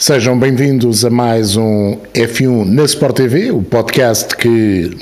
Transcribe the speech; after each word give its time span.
Sejam 0.00 0.38
bem-vindos 0.38 1.04
a 1.04 1.10
mais 1.10 1.58
um 1.58 1.98
F1 2.14 2.64
na 2.64 2.84
Sport 2.84 3.16
TV, 3.16 3.50
o 3.50 3.60
podcast 3.60 4.34
que 4.34 4.96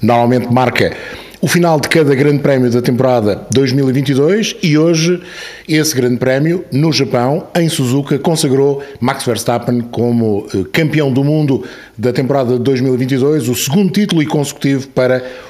normalmente 0.00 0.50
marca 0.50 0.96
o 1.42 1.46
final 1.46 1.78
de 1.78 1.90
cada 1.90 2.14
Grande 2.14 2.38
Prémio 2.38 2.70
da 2.70 2.80
temporada 2.80 3.46
2022 3.52 4.56
e 4.62 4.78
hoje 4.78 5.22
esse 5.68 5.94
Grande 5.94 6.16
Prémio 6.16 6.64
no 6.72 6.90
Japão, 6.90 7.48
em 7.54 7.68
Suzuka, 7.68 8.18
consagrou 8.18 8.82
Max 8.98 9.26
Verstappen 9.26 9.82
como 9.82 10.46
eh, 10.54 10.64
campeão 10.72 11.12
do 11.12 11.22
mundo 11.22 11.62
da 11.98 12.10
temporada 12.10 12.58
2022, 12.58 13.46
o 13.46 13.54
segundo 13.54 13.92
título 13.92 14.26
consecutivo 14.26 14.88
para 14.88 15.22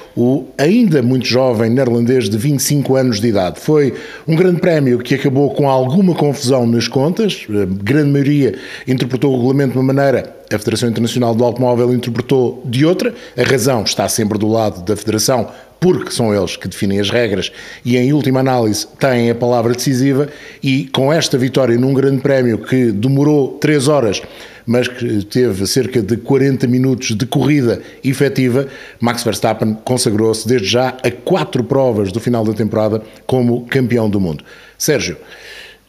ainda 0.57 1.01
muito 1.01 1.25
jovem 1.25 1.69
neerlandês 1.69 2.29
de 2.29 2.37
25 2.37 2.95
anos 2.95 3.19
de 3.19 3.27
idade. 3.27 3.59
Foi 3.59 3.93
um 4.27 4.35
grande 4.35 4.59
prémio 4.59 4.99
que 4.99 5.15
acabou 5.15 5.53
com 5.53 5.69
alguma 5.69 6.13
confusão 6.13 6.65
nas 6.65 6.87
contas, 6.87 7.45
a 7.49 7.65
grande 7.83 8.11
maioria 8.11 8.55
interpretou 8.87 9.33
o 9.33 9.37
regulamento 9.37 9.73
de 9.73 9.77
uma 9.77 9.93
maneira, 9.93 10.35
a 10.51 10.57
Federação 10.57 10.89
Internacional 10.89 11.33
do 11.33 11.43
Automóvel 11.43 11.93
interpretou 11.93 12.61
de 12.65 12.85
outra, 12.85 13.13
a 13.37 13.43
razão 13.43 13.83
está 13.83 14.07
sempre 14.09 14.37
do 14.37 14.47
lado 14.47 14.83
da 14.83 14.95
Federação, 14.95 15.49
porque 15.81 16.11
são 16.11 16.31
eles 16.33 16.55
que 16.55 16.67
definem 16.67 16.99
as 16.99 17.09
regras 17.09 17.51
e, 17.83 17.97
em 17.97 18.13
última 18.13 18.39
análise, 18.39 18.85
têm 18.99 19.31
a 19.31 19.35
palavra 19.35 19.73
decisiva. 19.73 20.29
E 20.61 20.85
com 20.85 21.11
esta 21.11 21.39
vitória 21.39 21.75
num 21.75 21.91
grande 21.91 22.21
prémio 22.21 22.59
que 22.59 22.91
demorou 22.91 23.57
3 23.57 23.87
horas, 23.87 24.21
mas 24.63 24.87
que 24.87 25.25
teve 25.25 25.65
cerca 25.65 25.99
de 25.99 26.17
40 26.17 26.67
minutos 26.67 27.15
de 27.15 27.25
corrida 27.25 27.81
efetiva, 28.03 28.67
Max 28.99 29.23
Verstappen 29.23 29.75
consagrou-se 29.83 30.47
desde 30.47 30.67
já 30.67 30.89
a 30.89 31.09
quatro 31.09 31.63
provas 31.63 32.11
do 32.11 32.19
final 32.19 32.45
da 32.45 32.53
temporada 32.53 33.01
como 33.25 33.65
campeão 33.65 34.07
do 34.07 34.19
mundo. 34.19 34.43
Sérgio. 34.77 35.17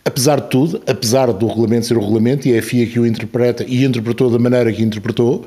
Apesar 0.04 0.40
de 0.40 0.48
tudo, 0.48 0.82
apesar 0.86 1.30
do 1.32 1.46
regulamento 1.46 1.86
ser 1.86 1.96
o 1.98 2.00
regulamento 2.00 2.48
e 2.48 2.54
é 2.54 2.58
a 2.58 2.62
FIA 2.62 2.86
que 2.86 2.98
o 2.98 3.06
interpreta 3.06 3.62
e 3.68 3.84
interpretou 3.84 4.30
da 4.30 4.38
maneira 4.38 4.72
que 4.72 4.82
interpretou, 4.82 5.46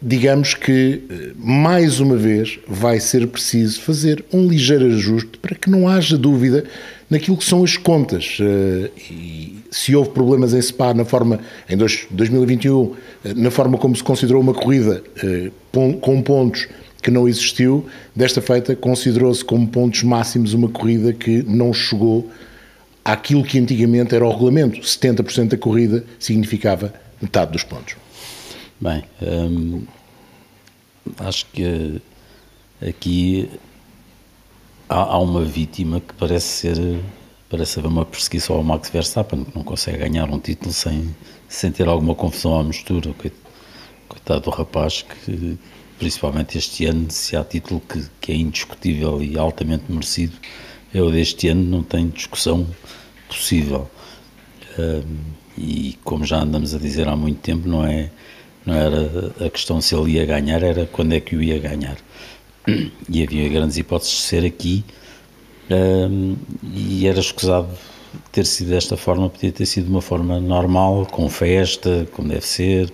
digamos 0.00 0.54
que, 0.54 1.02
eh, 1.10 1.32
mais 1.36 1.98
uma 1.98 2.16
vez, 2.16 2.58
vai 2.66 3.00
ser 3.00 3.26
preciso 3.26 3.80
fazer 3.80 4.24
um 4.32 4.46
ligeiro 4.46 4.86
ajuste 4.86 5.38
para 5.38 5.56
que 5.56 5.68
não 5.68 5.88
haja 5.88 6.16
dúvida 6.16 6.64
naquilo 7.10 7.36
que 7.36 7.44
são 7.44 7.64
as 7.64 7.76
contas. 7.76 8.38
Eh, 8.40 8.90
e 9.10 9.56
se 9.70 9.96
houve 9.96 10.10
problemas 10.10 10.54
em 10.54 10.62
Spa 10.62 10.94
na 10.94 11.04
forma, 11.04 11.40
em 11.68 11.76
2021, 11.76 12.94
eh, 13.24 13.34
na 13.34 13.50
forma 13.50 13.76
como 13.76 13.96
se 13.96 14.02
considerou 14.02 14.40
uma 14.40 14.54
corrida 14.54 15.02
com 16.00 16.22
pontos 16.22 16.68
que 17.02 17.10
não 17.10 17.28
existiu, 17.28 17.86
desta 18.14 18.40
feita 18.40 18.74
considerou-se 18.76 19.44
como 19.44 19.66
pontos 19.66 20.02
máximos 20.02 20.52
uma 20.54 20.68
corrida 20.68 21.12
que 21.12 21.42
não 21.42 21.72
chegou 21.72 22.28
àquilo 23.04 23.42
que 23.42 23.58
antigamente 23.58 24.14
era 24.14 24.24
o 24.24 24.30
regulamento. 24.30 24.80
70% 24.80 25.48
da 25.48 25.56
corrida 25.56 26.04
significava 26.18 26.92
metade 27.20 27.52
dos 27.52 27.64
pontos. 27.64 27.96
Bem, 28.80 29.02
hum, 29.20 29.84
acho 31.18 31.46
que 31.46 32.00
aqui 32.80 33.50
há, 34.88 35.00
há, 35.00 35.18
uma 35.18 35.44
vítima 35.44 36.00
que 36.00 36.14
parece 36.14 36.46
ser 36.46 37.00
parece 37.50 37.80
haver 37.80 37.88
uma 37.88 38.04
perseguição 38.04 38.54
ao 38.54 38.62
Max 38.62 38.88
Verstappen, 38.90 39.44
que 39.44 39.56
não 39.56 39.64
consegue 39.64 39.98
ganhar 39.98 40.30
um 40.30 40.38
título 40.38 40.72
sem, 40.72 41.12
sem 41.48 41.72
ter 41.72 41.88
alguma 41.88 42.14
confusão 42.14 42.60
à 42.60 42.62
mistura. 42.62 43.12
Coitado 44.08 44.42
do 44.42 44.50
rapaz 44.50 45.02
que, 45.02 45.58
principalmente 45.98 46.56
este 46.56 46.84
ano, 46.86 47.10
se 47.10 47.36
há 47.36 47.42
título 47.42 47.80
que, 47.80 48.04
que 48.20 48.32
é 48.32 48.36
indiscutível 48.36 49.20
e 49.22 49.36
altamente 49.36 49.84
merecido, 49.88 50.36
é 50.94 51.02
o 51.02 51.10
deste 51.10 51.48
ano, 51.48 51.64
não 51.64 51.82
tem 51.82 52.08
discussão 52.10 52.66
possível. 53.26 53.90
Um, 54.78 55.16
e 55.56 55.98
como 56.04 56.24
já 56.24 56.40
andamos 56.40 56.74
a 56.74 56.78
dizer 56.78 57.08
há 57.08 57.16
muito 57.16 57.40
tempo, 57.40 57.68
não 57.68 57.84
é 57.84 58.10
não 58.68 58.74
era 58.74 59.32
a 59.46 59.48
questão 59.48 59.80
se 59.80 59.94
ele 59.94 60.12
ia 60.12 60.26
ganhar, 60.26 60.62
era 60.62 60.84
quando 60.86 61.14
é 61.14 61.20
que 61.20 61.34
o 61.34 61.42
ia 61.42 61.58
ganhar. 61.58 61.96
E 63.08 63.22
havia 63.22 63.48
grandes 63.48 63.78
hipóteses 63.78 64.14
de 64.14 64.20
ser 64.20 64.44
aqui, 64.44 64.84
um, 65.70 66.36
e 66.62 67.06
era 67.06 67.18
escusado 67.18 67.68
ter 68.30 68.44
sido 68.44 68.68
desta 68.68 68.94
forma, 68.94 69.30
podia 69.30 69.50
ter 69.50 69.64
sido 69.64 69.84
de 69.84 69.90
uma 69.90 70.02
forma 70.02 70.38
normal, 70.38 71.06
com 71.06 71.30
festa, 71.30 72.06
como 72.12 72.28
deve 72.28 72.46
ser, 72.46 72.92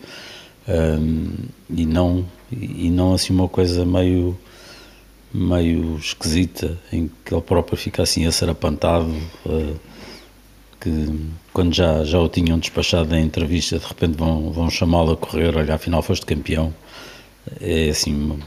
um, 0.69 1.33
e 1.69 1.84
não 1.84 2.25
e 2.53 2.89
não 2.89 3.15
assim 3.15 3.33
uma 3.33 3.49
coisa 3.49 3.84
meio 3.84 4.39
meio 5.33 5.97
esquisita 5.97 6.79
em 6.93 7.11
que 7.25 7.34
ele 7.34 7.43
próprio 7.43 7.77
fica 7.77 8.05
assim 8.05 8.27
a 8.27 8.31
ser 8.33 8.49
apantado 8.49 9.11
uh, 9.45 9.77
que 10.84 11.31
quando 11.53 11.75
já, 11.75 12.05
já 12.05 12.21
o 12.21 12.28
tinham 12.28 12.59
despachado 12.59 13.09
na 13.09 13.21
entrevista, 13.21 13.78
de 13.78 13.87
repente 13.87 14.19
vão, 14.19 14.53
vão 14.53 14.69
chamá-lo 14.69 15.12
a 15.12 15.17
correr, 15.17 15.56
olha, 15.56 15.75
afinal 15.75 16.03
foste 16.03 16.27
campeão. 16.27 16.75
É 17.61 17.89
assim, 17.89 18.39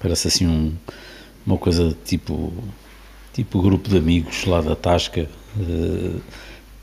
parece 0.00 0.28
assim 0.28 0.46
um, 0.46 0.74
uma 1.46 1.56
coisa 1.56 1.96
tipo, 2.04 2.52
tipo 3.32 3.62
grupo 3.62 3.88
de 3.88 3.98
amigos 3.98 4.44
lá 4.44 4.60
da 4.60 4.74
Tasca. 4.74 5.28
Uh, 5.56 6.20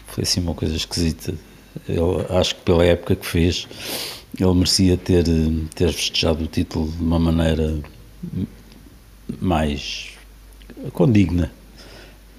foi 0.07 0.23
assim 0.23 0.39
uma 0.39 0.53
coisa 0.53 0.75
esquisita. 0.75 1.33
Eu 1.87 2.25
acho 2.29 2.55
que 2.55 2.61
pela 2.61 2.85
época 2.85 3.15
que 3.15 3.25
fez, 3.25 3.67
ele 4.39 4.53
merecia 4.53 4.95
ter, 4.95 5.25
ter 5.75 5.91
festejado 5.91 6.45
o 6.45 6.47
título 6.47 6.87
de 6.87 7.03
uma 7.03 7.19
maneira 7.19 7.79
mais 9.41 10.11
condigna. 10.93 11.51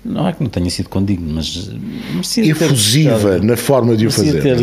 Não 0.05 0.29
é 0.29 0.33
que 0.33 0.43
não 0.43 0.51
tenha 0.51 0.69
sido 0.69 0.91
condigno, 0.91 1.33
mas 1.33 1.71
merecia 2.13 2.45
Efusiva 2.45 3.39
ter, 3.39 3.43
na 3.43 3.57
forma 3.57 3.97
de 3.97 4.07
o 4.07 4.11
fazer. 4.11 4.43
Ter, 4.43 4.59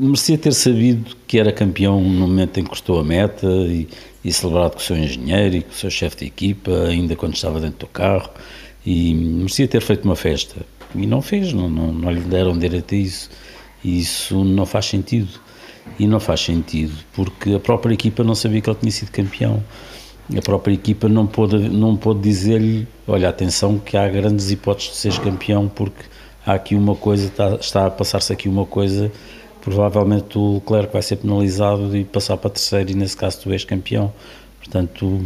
merecia 0.00 0.36
ter 0.36 0.52
sabido 0.52 1.16
que 1.26 1.38
era 1.38 1.52
campeão 1.52 2.00
no 2.00 2.26
momento 2.26 2.58
em 2.58 2.64
que 2.64 2.68
cortou 2.68 2.98
a 2.98 3.04
meta 3.04 3.46
e, 3.46 3.86
e 4.24 4.32
celebrado 4.32 4.72
com 4.72 4.78
o 4.78 4.82
seu 4.82 4.96
engenheiro 4.96 5.56
e 5.56 5.62
com 5.62 5.70
o 5.70 5.74
seu 5.74 5.88
chefe 5.88 6.16
de 6.16 6.24
equipa, 6.26 6.72
ainda 6.88 7.14
quando 7.14 7.34
estava 7.34 7.60
dentro 7.60 7.86
do 7.86 7.86
carro, 7.86 8.28
e 8.84 9.14
merecia 9.14 9.68
ter 9.68 9.82
feito 9.82 10.04
uma 10.04 10.16
festa. 10.16 10.56
E 10.94 11.06
não 11.06 11.22
fez, 11.22 11.52
não, 11.52 11.68
não, 11.68 11.92
não 11.92 12.10
lhe 12.10 12.20
deram 12.20 12.58
direito 12.58 12.94
a 12.94 12.98
isso. 12.98 13.30
E 13.84 14.00
isso 14.00 14.44
não 14.44 14.66
faz 14.66 14.86
sentido. 14.86 15.28
E 15.98 16.06
não 16.08 16.18
faz 16.18 16.40
sentido 16.40 16.92
porque 17.12 17.54
a 17.54 17.60
própria 17.60 17.94
equipa 17.94 18.24
não 18.24 18.34
sabia 18.34 18.60
que 18.60 18.68
ele 18.68 18.78
tinha 18.80 18.90
sido 18.90 19.12
campeão 19.12 19.62
a 20.34 20.42
própria 20.42 20.74
equipa 20.74 21.08
não 21.08 21.26
pôde, 21.26 21.68
não 21.68 21.96
pôde 21.96 22.20
dizer-lhe: 22.20 22.86
olha, 23.06 23.28
atenção, 23.28 23.78
que 23.78 23.96
há 23.96 24.08
grandes 24.08 24.50
hipóteses 24.50 24.92
de 24.92 24.96
seres 24.96 25.18
campeão, 25.18 25.68
porque 25.68 26.04
há 26.44 26.54
aqui 26.54 26.74
uma 26.74 26.96
coisa, 26.96 27.26
está, 27.26 27.54
está 27.56 27.86
a 27.86 27.90
passar-se 27.90 28.32
aqui 28.32 28.48
uma 28.48 28.66
coisa, 28.66 29.12
provavelmente 29.60 30.36
o 30.36 30.54
Leclerc 30.54 30.92
vai 30.92 31.02
ser 31.02 31.16
penalizado 31.16 31.96
e 31.96 32.04
passar 32.04 32.36
para 32.36 32.50
terceiro, 32.50 32.90
e 32.90 32.94
nesse 32.94 33.16
caso 33.16 33.40
tu 33.42 33.52
és 33.52 33.64
campeão. 33.64 34.12
Portanto. 34.58 35.20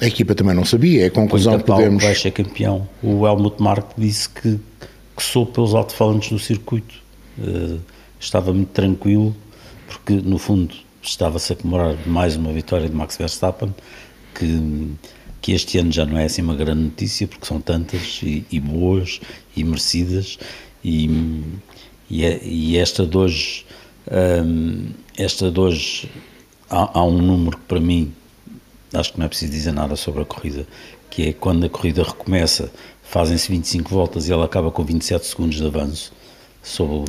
A 0.00 0.06
equipa 0.06 0.34
também 0.34 0.54
não 0.54 0.64
sabia, 0.64 1.04
é 1.04 1.06
a 1.06 1.10
conclusão 1.10 1.58
que 1.58 1.64
podemos. 1.64 2.02
vai 2.02 2.14
ser 2.14 2.30
campeão. 2.30 2.88
O 3.02 3.26
Helmut 3.26 3.62
Mark 3.62 3.90
disse 3.96 4.28
que, 4.28 4.58
que 5.16 5.22
sou 5.22 5.44
pelos 5.44 5.74
alto-falantes 5.74 6.30
do 6.30 6.38
circuito. 6.38 6.94
Uh, 7.38 7.78
estava 8.18 8.52
muito 8.54 8.70
tranquilo, 8.70 9.36
porque 9.86 10.14
no 10.14 10.38
fundo 10.38 10.74
estava-se 11.02 11.52
a 11.52 11.56
comemorar 11.56 11.94
mais 12.06 12.36
uma 12.36 12.52
vitória 12.52 12.88
de 12.88 12.94
Max 12.94 13.16
Verstappen 13.16 13.74
que, 14.38 14.88
que 15.40 15.52
este 15.52 15.78
ano 15.78 15.92
já 15.92 16.04
não 16.04 16.18
é 16.18 16.24
assim 16.24 16.42
uma 16.42 16.54
grande 16.54 16.82
notícia, 16.82 17.26
porque 17.26 17.46
são 17.46 17.60
tantas 17.60 18.20
e, 18.22 18.44
e 18.50 18.60
boas 18.60 19.20
e 19.56 19.64
merecidas, 19.64 20.38
e, 20.84 21.42
e, 22.10 22.24
é, 22.24 22.40
e 22.42 22.76
esta 22.76 23.06
de 23.06 23.16
hoje, 23.16 23.66
um, 24.44 24.86
esta 25.16 25.50
de 25.50 25.58
hoje 25.58 26.10
há, 26.70 26.98
há 26.98 27.04
um 27.04 27.18
número 27.18 27.56
que 27.56 27.64
para 27.64 27.80
mim, 27.80 28.12
acho 28.92 29.12
que 29.12 29.18
não 29.18 29.26
é 29.26 29.28
preciso 29.28 29.52
dizer 29.52 29.72
nada 29.72 29.96
sobre 29.96 30.22
a 30.22 30.24
corrida, 30.24 30.66
que 31.10 31.28
é 31.28 31.32
quando 31.32 31.64
a 31.64 31.68
corrida 31.68 32.02
recomeça, 32.02 32.70
fazem-se 33.02 33.50
25 33.50 33.90
voltas 33.90 34.28
e 34.28 34.32
ela 34.32 34.44
acaba 34.44 34.70
com 34.70 34.84
27 34.84 35.26
segundos 35.26 35.56
de 35.56 35.66
avanço. 35.66 36.12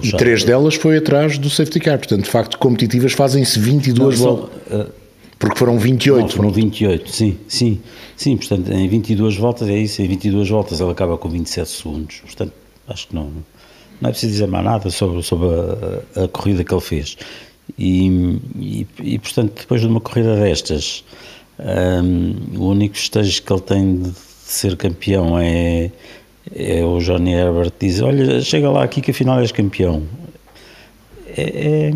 E 0.03 0.11
três 0.11 0.43
delas 0.43 0.75
foi 0.75 0.97
atrás 0.97 1.39
do 1.39 1.49
safety 1.49 1.79
car, 1.79 1.97
portanto, 1.97 2.23
de 2.23 2.29
facto, 2.29 2.59
competitivas 2.59 3.13
fazem-se 3.13 3.59
22 3.59 4.19
voltas. 4.19 4.49
Uh, 4.71 5.06
porque 5.39 5.57
foram 5.57 5.77
28. 5.77 6.21
Não, 6.21 6.29
foram 6.29 6.51
28, 6.51 7.11
sim, 7.11 7.37
sim. 7.47 7.81
Sim, 8.15 8.37
portanto, 8.37 8.71
em 8.71 8.87
22 8.87 9.35
voltas 9.37 9.69
é 9.69 9.77
isso, 9.77 10.01
em 10.01 10.07
22 10.07 10.49
voltas 10.49 10.81
ele 10.81 10.91
acaba 10.91 11.17
com 11.17 11.29
27 11.29 11.69
segundos. 11.69 12.19
Portanto, 12.21 12.53
acho 12.87 13.07
que 13.07 13.15
não, 13.15 13.31
não 14.01 14.09
é 14.09 14.11
preciso 14.11 14.31
dizer 14.31 14.47
mais 14.47 14.65
nada 14.65 14.89
sobre, 14.89 15.21
sobre 15.21 15.47
a, 16.15 16.23
a 16.23 16.27
corrida 16.27 16.63
que 16.63 16.73
ele 16.73 16.81
fez. 16.81 17.17
E, 17.77 18.39
e, 18.55 18.87
e, 19.03 19.19
portanto, 19.19 19.53
depois 19.59 19.81
de 19.81 19.87
uma 19.87 20.01
corrida 20.01 20.35
destas, 20.35 21.03
um, 21.59 22.57
o 22.57 22.69
único 22.69 22.95
festejo 22.95 23.43
que 23.43 23.53
ele 23.53 23.61
tem 23.61 24.01
de 24.01 24.13
ser 24.15 24.75
campeão 24.77 25.37
é, 25.37 25.91
é 26.55 26.83
o 26.83 26.99
Johnny 26.99 27.33
Herbert 27.33 27.73
diz: 27.79 28.01
Olha, 28.01 28.41
chega 28.41 28.69
lá 28.69 28.83
aqui 28.83 29.01
que 29.01 29.11
afinal 29.11 29.39
és 29.39 29.51
campeão. 29.51 30.03
É, 31.35 31.89
é, 31.89 31.91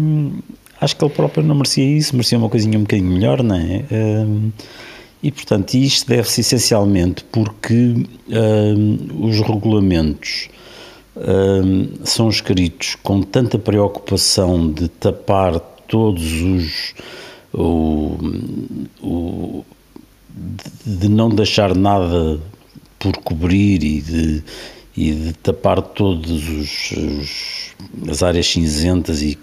acho 0.81 0.95
que 0.95 1.06
ele 1.06 1.13
próprio 1.13 1.44
não 1.44 1.56
merecia 1.56 1.86
isso, 1.86 2.16
merecia 2.16 2.38
uma 2.38 2.50
coisinha 2.50 2.78
um 2.78 2.81
bocadinho 2.81 3.12
melhor, 3.12 3.42
não 3.44 3.56
é? 3.56 3.86
Um, 3.92 4.51
e, 5.24 5.31
portanto, 5.31 5.75
isto 5.75 6.10
deve-se 6.10 6.42
essencialmente 6.42 7.24
porque 7.31 7.94
um, 8.28 9.28
os 9.28 9.39
regulamentos 9.39 10.50
são 12.04 12.30
escritos 12.30 12.95
com 12.95 13.22
tanta 13.22 13.60
preocupação 13.60 14.72
de 14.72 14.88
tapar 14.88 15.60
todos 15.88 16.42
os. 16.42 16.94
O, 17.54 18.18
o, 19.01 19.66
de 20.86 21.10
não 21.10 21.30
deixar 21.30 21.75
nada 21.75 22.39
por 22.98 23.18
cobrir 23.18 23.84
e 23.84 24.01
de, 24.01 24.44
e 24.95 25.12
de 25.12 25.34
tapar 25.34 25.81
todas 25.81 26.94
as 28.10 28.24
áreas 28.24 28.48
cinzentas 28.48 29.22
e 29.22 29.38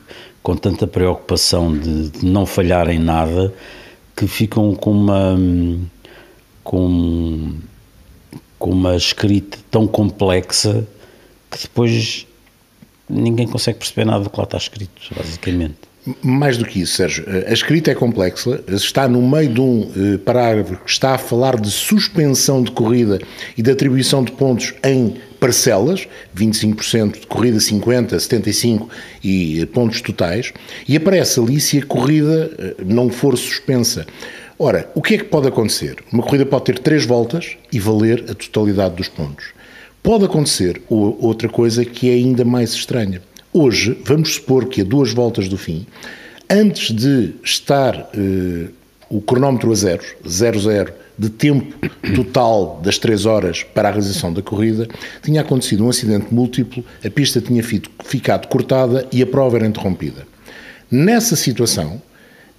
com 0.48 0.56
tanta 0.56 0.86
preocupação 0.86 1.76
de, 1.76 2.08
de, 2.08 2.24
não 2.24 2.46
falhar 2.46 2.88
em 2.88 2.98
nada 2.98 3.52
que 4.16 4.26
ficam 4.26 4.74
com 4.74 4.92
uma 4.92 5.38
com, 6.64 7.52
com 8.58 8.70
uma 8.70 8.96
escrita 8.96 9.58
tão 9.70 9.86
complexa 9.86 10.88
que 11.50 11.60
depois 11.64 12.26
ninguém 13.10 13.46
consegue 13.46 13.78
perceber 13.78 14.06
nada 14.06 14.24
do 14.24 14.30
que 14.30 14.38
lá 14.38 14.44
está 14.44 14.56
escrito, 14.56 15.14
basicamente. 15.14 15.76
Mais 16.22 16.56
do 16.56 16.64
que 16.64 16.80
isso, 16.80 16.96
Sérgio, 16.96 17.26
a 17.46 17.52
escrita 17.52 17.90
é 17.90 17.94
complexa, 17.94 18.64
está 18.68 19.06
no 19.06 19.20
meio 19.20 19.52
de 19.52 19.60
um 19.60 19.90
eh, 19.94 20.16
parágrafo 20.16 20.76
que 20.76 20.90
está 20.90 21.14
a 21.14 21.18
falar 21.18 21.60
de 21.60 21.70
suspensão 21.70 22.62
de 22.62 22.70
corrida 22.70 23.18
e 23.54 23.60
de 23.60 23.70
atribuição 23.70 24.24
de 24.24 24.32
pontos 24.32 24.72
em 24.82 25.14
parcelas, 25.38 26.08
25% 26.37 27.20
de 27.20 27.26
corrida, 27.26 27.58
50%, 27.58 28.17
75% 28.17 28.88
e 29.23 29.61
eh, 29.61 29.67
pontos 29.67 30.00
totais, 30.00 30.52
e 30.87 30.96
aparece 30.96 31.40
ali 31.40 31.61
se 31.61 31.79
a 31.79 31.87
corrida 31.87 32.50
eh, 32.58 32.75
não 32.85 33.08
for 33.08 33.37
suspensa. 33.37 34.06
Ora, 34.58 34.90
o 34.94 35.00
que 35.00 35.14
é 35.14 35.19
que 35.19 35.25
pode 35.25 35.46
acontecer? 35.46 35.96
Uma 36.12 36.23
corrida 36.23 36.44
pode 36.44 36.64
ter 36.64 36.79
três 36.81 37.06
voltas 37.06 37.56
e 37.73 37.79
valer 37.79 38.25
a 38.29 38.35
totalidade 38.35 38.96
dos 38.96 39.08
pontos. 39.08 39.46
Pode 40.02 40.25
acontecer 40.25 40.82
outra 40.88 41.49
coisa 41.49 41.84
que 41.84 42.11
é 42.11 42.14
ainda 42.14 42.44
mais 42.44 42.73
estranha. 42.73 43.23
Hoje, 43.52 43.96
vamos 44.05 44.34
supor 44.34 44.67
que 44.67 44.81
a 44.81 44.84
duas 44.84 45.12
voltas 45.12 45.49
do 45.49 45.56
fim, 45.56 45.87
antes 46.50 46.94
de 46.94 47.34
estar 47.44 48.11
eh, 48.14 48.69
o 49.08 49.20
cronómetro 49.20 49.70
a 49.70 49.75
zeros, 49.75 50.14
zero 50.26 50.61
zero, 50.61 50.93
de 51.19 51.29
tempo 51.29 51.75
total 52.15 52.81
das 52.82 52.99
três 52.99 53.26
horas 53.26 53.62
para 53.62 53.88
a 53.88 53.91
realização 53.93 54.32
da 54.32 54.41
corrida, 54.41 54.87
tinha 55.23 55.41
acontecido 55.41 55.85
um 55.85 55.91
acidente 55.91 56.32
múltiplo, 56.32 56.85
a 57.05 57.11
pista 57.11 57.41
tinha 57.41 57.62
ficado 57.62 58.47
cortada 58.47 59.06
e 59.11 59.20
a 59.20 59.26
prova 59.26 59.56
era 59.56 59.67
interrompida. 59.67 60.26
Nessa 60.91 61.35
situação, 61.35 62.00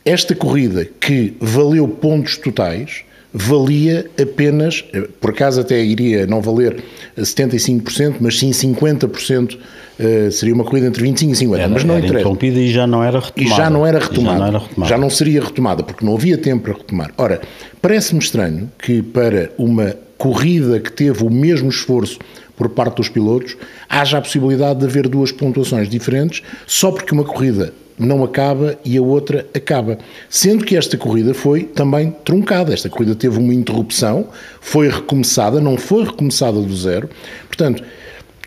esta 0.03 0.35
corrida 0.35 0.85
que 0.85 1.35
valeu 1.39 1.87
pontos 1.87 2.37
totais, 2.37 3.03
valia 3.33 4.09
apenas, 4.19 4.83
eh, 4.93 5.07
por 5.19 5.29
acaso 5.31 5.61
até 5.61 5.83
iria 5.83 6.25
não 6.25 6.41
valer 6.41 6.83
75%, 7.17 8.15
mas 8.19 8.39
sim 8.39 8.51
50%, 8.51 9.57
eh, 9.99 10.29
seria 10.31 10.53
uma 10.53 10.63
corrida 10.63 10.87
entre 10.87 11.03
25 11.03 11.33
e 11.33 11.35
50, 11.35 11.61
era, 11.61 11.71
mas 11.71 11.83
não 11.83 11.95
era 11.95 12.05
interessa. 12.05 12.21
interrompida 12.21 12.59
e 12.59 12.71
já 12.71 12.87
não 12.87 13.03
era 13.03 13.19
retomada. 13.19 13.53
E 13.53 13.57
já 13.57 13.69
não 13.69 13.85
era 13.85 13.99
retomada. 13.99 14.37
Já 14.37 14.39
não, 14.39 14.47
era 14.47 14.57
retomada. 14.59 14.89
já 14.89 14.97
não 14.97 15.09
seria 15.09 15.41
retomada, 15.41 15.83
porque 15.83 16.05
não 16.05 16.15
havia 16.15 16.37
tempo 16.37 16.63
para 16.63 16.73
retomar. 16.73 17.13
Ora, 17.17 17.41
parece-me 17.81 18.19
estranho 18.19 18.71
que 18.79 19.01
para 19.01 19.51
uma 19.57 19.95
corrida 20.17 20.79
que 20.79 20.91
teve 20.91 21.23
o 21.23 21.29
mesmo 21.29 21.69
esforço 21.69 22.19
por 22.57 22.67
parte 22.67 22.97
dos 22.97 23.07
pilotos, 23.07 23.55
haja 23.87 24.17
a 24.17 24.21
possibilidade 24.21 24.79
de 24.81 24.85
haver 24.85 25.07
duas 25.07 25.31
pontuações 25.31 25.87
diferentes, 25.87 26.43
só 26.67 26.91
porque 26.91 27.13
uma 27.13 27.23
corrida 27.23 27.73
não 27.99 28.23
acaba 28.23 28.79
e 28.85 28.97
a 28.97 29.01
outra 29.01 29.45
acaba. 29.53 29.97
Sendo 30.29 30.63
que 30.63 30.75
esta 30.75 30.97
corrida 30.97 31.33
foi 31.33 31.63
também 31.63 32.15
truncada. 32.23 32.73
Esta 32.73 32.89
corrida 32.89 33.13
teve 33.13 33.37
uma 33.37 33.53
interrupção, 33.53 34.27
foi 34.61 34.89
recomeçada, 34.89 35.59
não 35.59 35.77
foi 35.77 36.05
recomeçada 36.05 36.59
do 36.59 36.75
zero. 36.75 37.09
Portanto, 37.47 37.83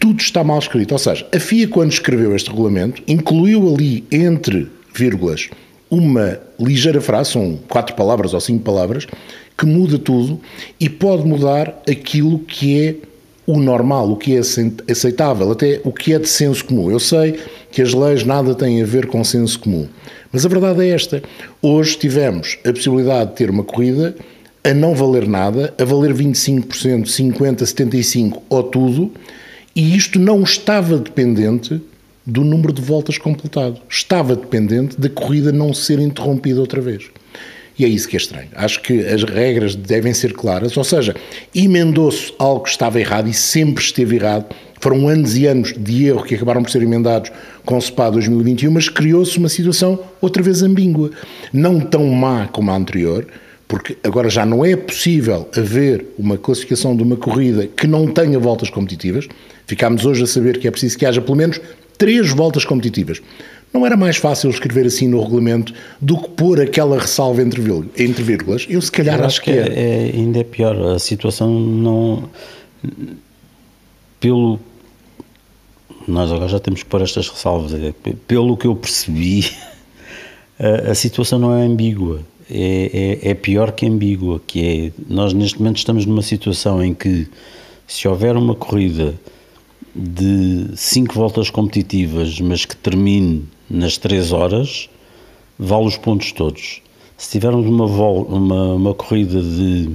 tudo 0.01 0.21
está 0.21 0.43
mal 0.43 0.59
escrito. 0.59 0.93
Ou 0.93 0.99
seja, 0.99 1.27
a 1.33 1.39
FIA, 1.39 1.69
quando 1.69 1.93
escreveu 1.93 2.35
este 2.35 2.51
regulamento, 2.51 3.03
incluiu 3.07 3.73
ali 3.73 4.05
entre 4.11 4.69
vírgulas 4.95 5.51
uma 5.91 6.41
ligeira 6.59 7.03
frase, 7.03 7.33
são 7.33 7.59
quatro 7.69 7.95
palavras 7.95 8.33
ou 8.33 8.41
cinco 8.41 8.65
palavras, 8.65 9.07
que 9.59 9.67
muda 9.67 9.99
tudo 9.99 10.41
e 10.81 10.89
pode 10.89 11.25
mudar 11.25 11.83
aquilo 11.89 12.39
que 12.39 12.81
é 12.81 12.97
o 13.47 13.59
normal, 13.59 14.11
o 14.11 14.17
que 14.17 14.37
é 14.37 14.41
aceitável, 14.91 15.51
até 15.51 15.81
o 15.85 15.93
que 15.93 16.13
é 16.13 16.19
de 16.19 16.29
senso 16.29 16.65
comum. 16.65 16.91
Eu 16.91 17.01
sei 17.01 17.39
que 17.71 17.83
as 17.83 17.93
leis 17.93 18.25
nada 18.25 18.55
têm 18.55 18.83
a 18.83 18.87
ver 18.87 19.07
com 19.07 19.25
senso 19.25 19.59
comum, 19.59 19.89
mas 20.31 20.47
a 20.47 20.49
verdade 20.49 20.85
é 20.85 20.89
esta. 20.89 21.23
Hoje 21.61 21.97
tivemos 21.97 22.59
a 22.65 22.73
possibilidade 22.73 23.31
de 23.31 23.37
ter 23.37 23.51
uma 23.51 23.65
corrida 23.65 24.15
a 24.65 24.73
não 24.73 24.95
valer 24.95 25.27
nada, 25.27 25.75
a 25.79 25.85
valer 25.85 26.15
25%, 26.15 27.05
50%, 27.05 27.63
75% 27.63 28.39
ou 28.49 28.63
tudo, 28.63 29.11
e 29.75 29.97
isto 29.97 30.19
não 30.19 30.43
estava 30.43 30.99
dependente 30.99 31.81
do 32.25 32.45
número 32.45 32.73
de 32.73 32.81
voltas 32.81 33.19
completado. 33.19 33.81
Estava 33.89 34.37
dependente 34.37 35.01
da 35.01 35.09
corrida 35.09 35.51
não 35.51 35.75
ser 35.75 35.99
interrompida 35.99 36.61
outra 36.61 36.81
vez. 36.81 37.11
E 37.79 37.85
é 37.85 37.89
isso 37.89 38.09
que 38.09 38.17
é 38.17 38.19
estranho. 38.19 38.49
Acho 38.55 38.83
que 38.83 39.01
as 39.01 39.25
regras 39.25 39.75
devem 39.75 40.13
ser 40.13 40.33
claras, 40.33 40.77
ou 40.77 40.85
seja, 40.85 41.15
emendou-se 41.55 42.33
algo 42.39 42.65
que 42.65 42.71
estava 42.71 43.01
errado 43.01 43.29
e 43.29 43.33
sempre 43.33 43.83
esteve 43.83 44.17
errado. 44.17 44.47
Foram 44.81 45.09
anos 45.09 45.37
e 45.37 45.47
anos 45.47 45.73
de 45.77 46.07
erro 46.07 46.25
que 46.25 46.35
acabaram 46.35 46.63
por 46.63 46.71
ser 46.71 46.83
emendados 46.83 47.31
com 47.65 47.77
o 47.77 47.81
SPA 47.81 48.11
2021, 48.11 48.71
mas 48.71 48.89
criou-se 48.89 49.39
uma 49.39 49.49
situação 49.49 49.99
outra 50.21 50.43
vez 50.43 50.63
ambígua. 50.63 51.11
Não 51.53 51.81
tão 51.81 52.07
má 52.09 52.49
como 52.49 52.71
a 52.71 52.77
anterior, 52.77 53.27
porque 53.69 53.97
agora 54.03 54.29
já 54.29 54.45
não 54.45 54.65
é 54.65 54.77
possível 54.77 55.49
haver 55.57 56.05
uma 56.19 56.37
classificação 56.37 56.95
de 56.95 57.03
uma 57.03 57.17
corrida 57.17 57.67
que 57.67 57.87
não 57.87 58.07
tenha 58.07 58.39
voltas 58.39 58.69
competitivas. 58.69 59.29
Ficámos 59.67 60.05
hoje 60.05 60.25
a 60.25 60.27
saber 60.27 60.59
que 60.59 60.69
é 60.69 60.71
preciso 60.71 60.99
que 60.99 61.07
haja 61.07 61.23
pelo 61.23 61.39
menos 61.39 61.61
três 61.97 62.31
voltas 62.31 62.65
competitivas. 62.65 63.23
Não 63.73 63.87
era 63.87 63.97
mais 63.97 64.19
fácil 64.19 64.51
escrever 64.51 64.87
assim 64.87 65.09
no 65.09 65.23
regulamento 65.23 65.73
do 66.01 66.19
que 66.19 66.29
pôr 66.31 66.61
aquela 66.61 66.99
ressalva 66.99 67.41
entre, 67.41 67.63
entre 67.97 68.23
vírgulas? 68.23 68.67
Eu 68.69 68.83
se 68.83 68.93
calhar 68.93 69.19
Eu 69.19 69.25
acho, 69.25 69.41
acho 69.41 69.43
que, 69.43 69.51
é, 69.51 69.55
é, 69.55 70.11
ainda 70.15 70.41
é 70.41 70.45
pior. 70.45 70.77
A 70.95 70.99
situação 70.99 71.51
não. 71.59 72.29
Pelo. 74.21 74.61
Nós 76.07 76.31
agora 76.31 76.49
já 76.49 76.59
temos 76.59 76.83
que 76.83 76.89
pôr 76.89 77.01
estas 77.01 77.29
ressalvas. 77.29 77.73
É, 77.73 77.95
pelo 78.29 78.57
que 78.59 78.67
eu 78.67 78.77
percebi, 78.77 79.51
a, 80.61 80.91
a 80.91 80.95
situação 80.95 81.39
não 81.39 81.57
é 81.57 81.65
ambígua. 81.65 82.21
É, 82.51 83.19
é, 83.23 83.31
é, 83.31 83.35
pior 83.35 83.73
que 83.73 83.87
ambígua. 83.87 84.39
Que 84.47 84.93
é, 84.93 85.03
nós 85.09 85.33
neste 85.33 85.59
momento 85.59 85.79
estamos 85.79 86.05
numa 86.05 86.23
situação 86.23 86.85
em 86.85 86.93
que 86.93 87.27
se 87.87 88.07
houver 88.07 88.37
uma 88.37 88.55
corrida 88.55 89.15
de 89.95 90.69
cinco 90.77 91.15
voltas 91.15 91.49
competitivas, 91.49 92.39
mas 92.41 92.65
que 92.67 92.77
termine 92.77 93.45
nas 93.73 93.97
3 93.97 94.33
horas, 94.33 94.89
vale 95.59 95.87
os 95.87 95.97
pontos 95.97 96.31
todos. 96.33 96.83
Se 97.17 97.31
tivermos 97.31 97.67
uma, 97.67 97.87
vol 97.87 98.25
uma, 98.25 98.75
uma 98.75 98.95
corrida 98.95 99.41
de. 99.41 99.91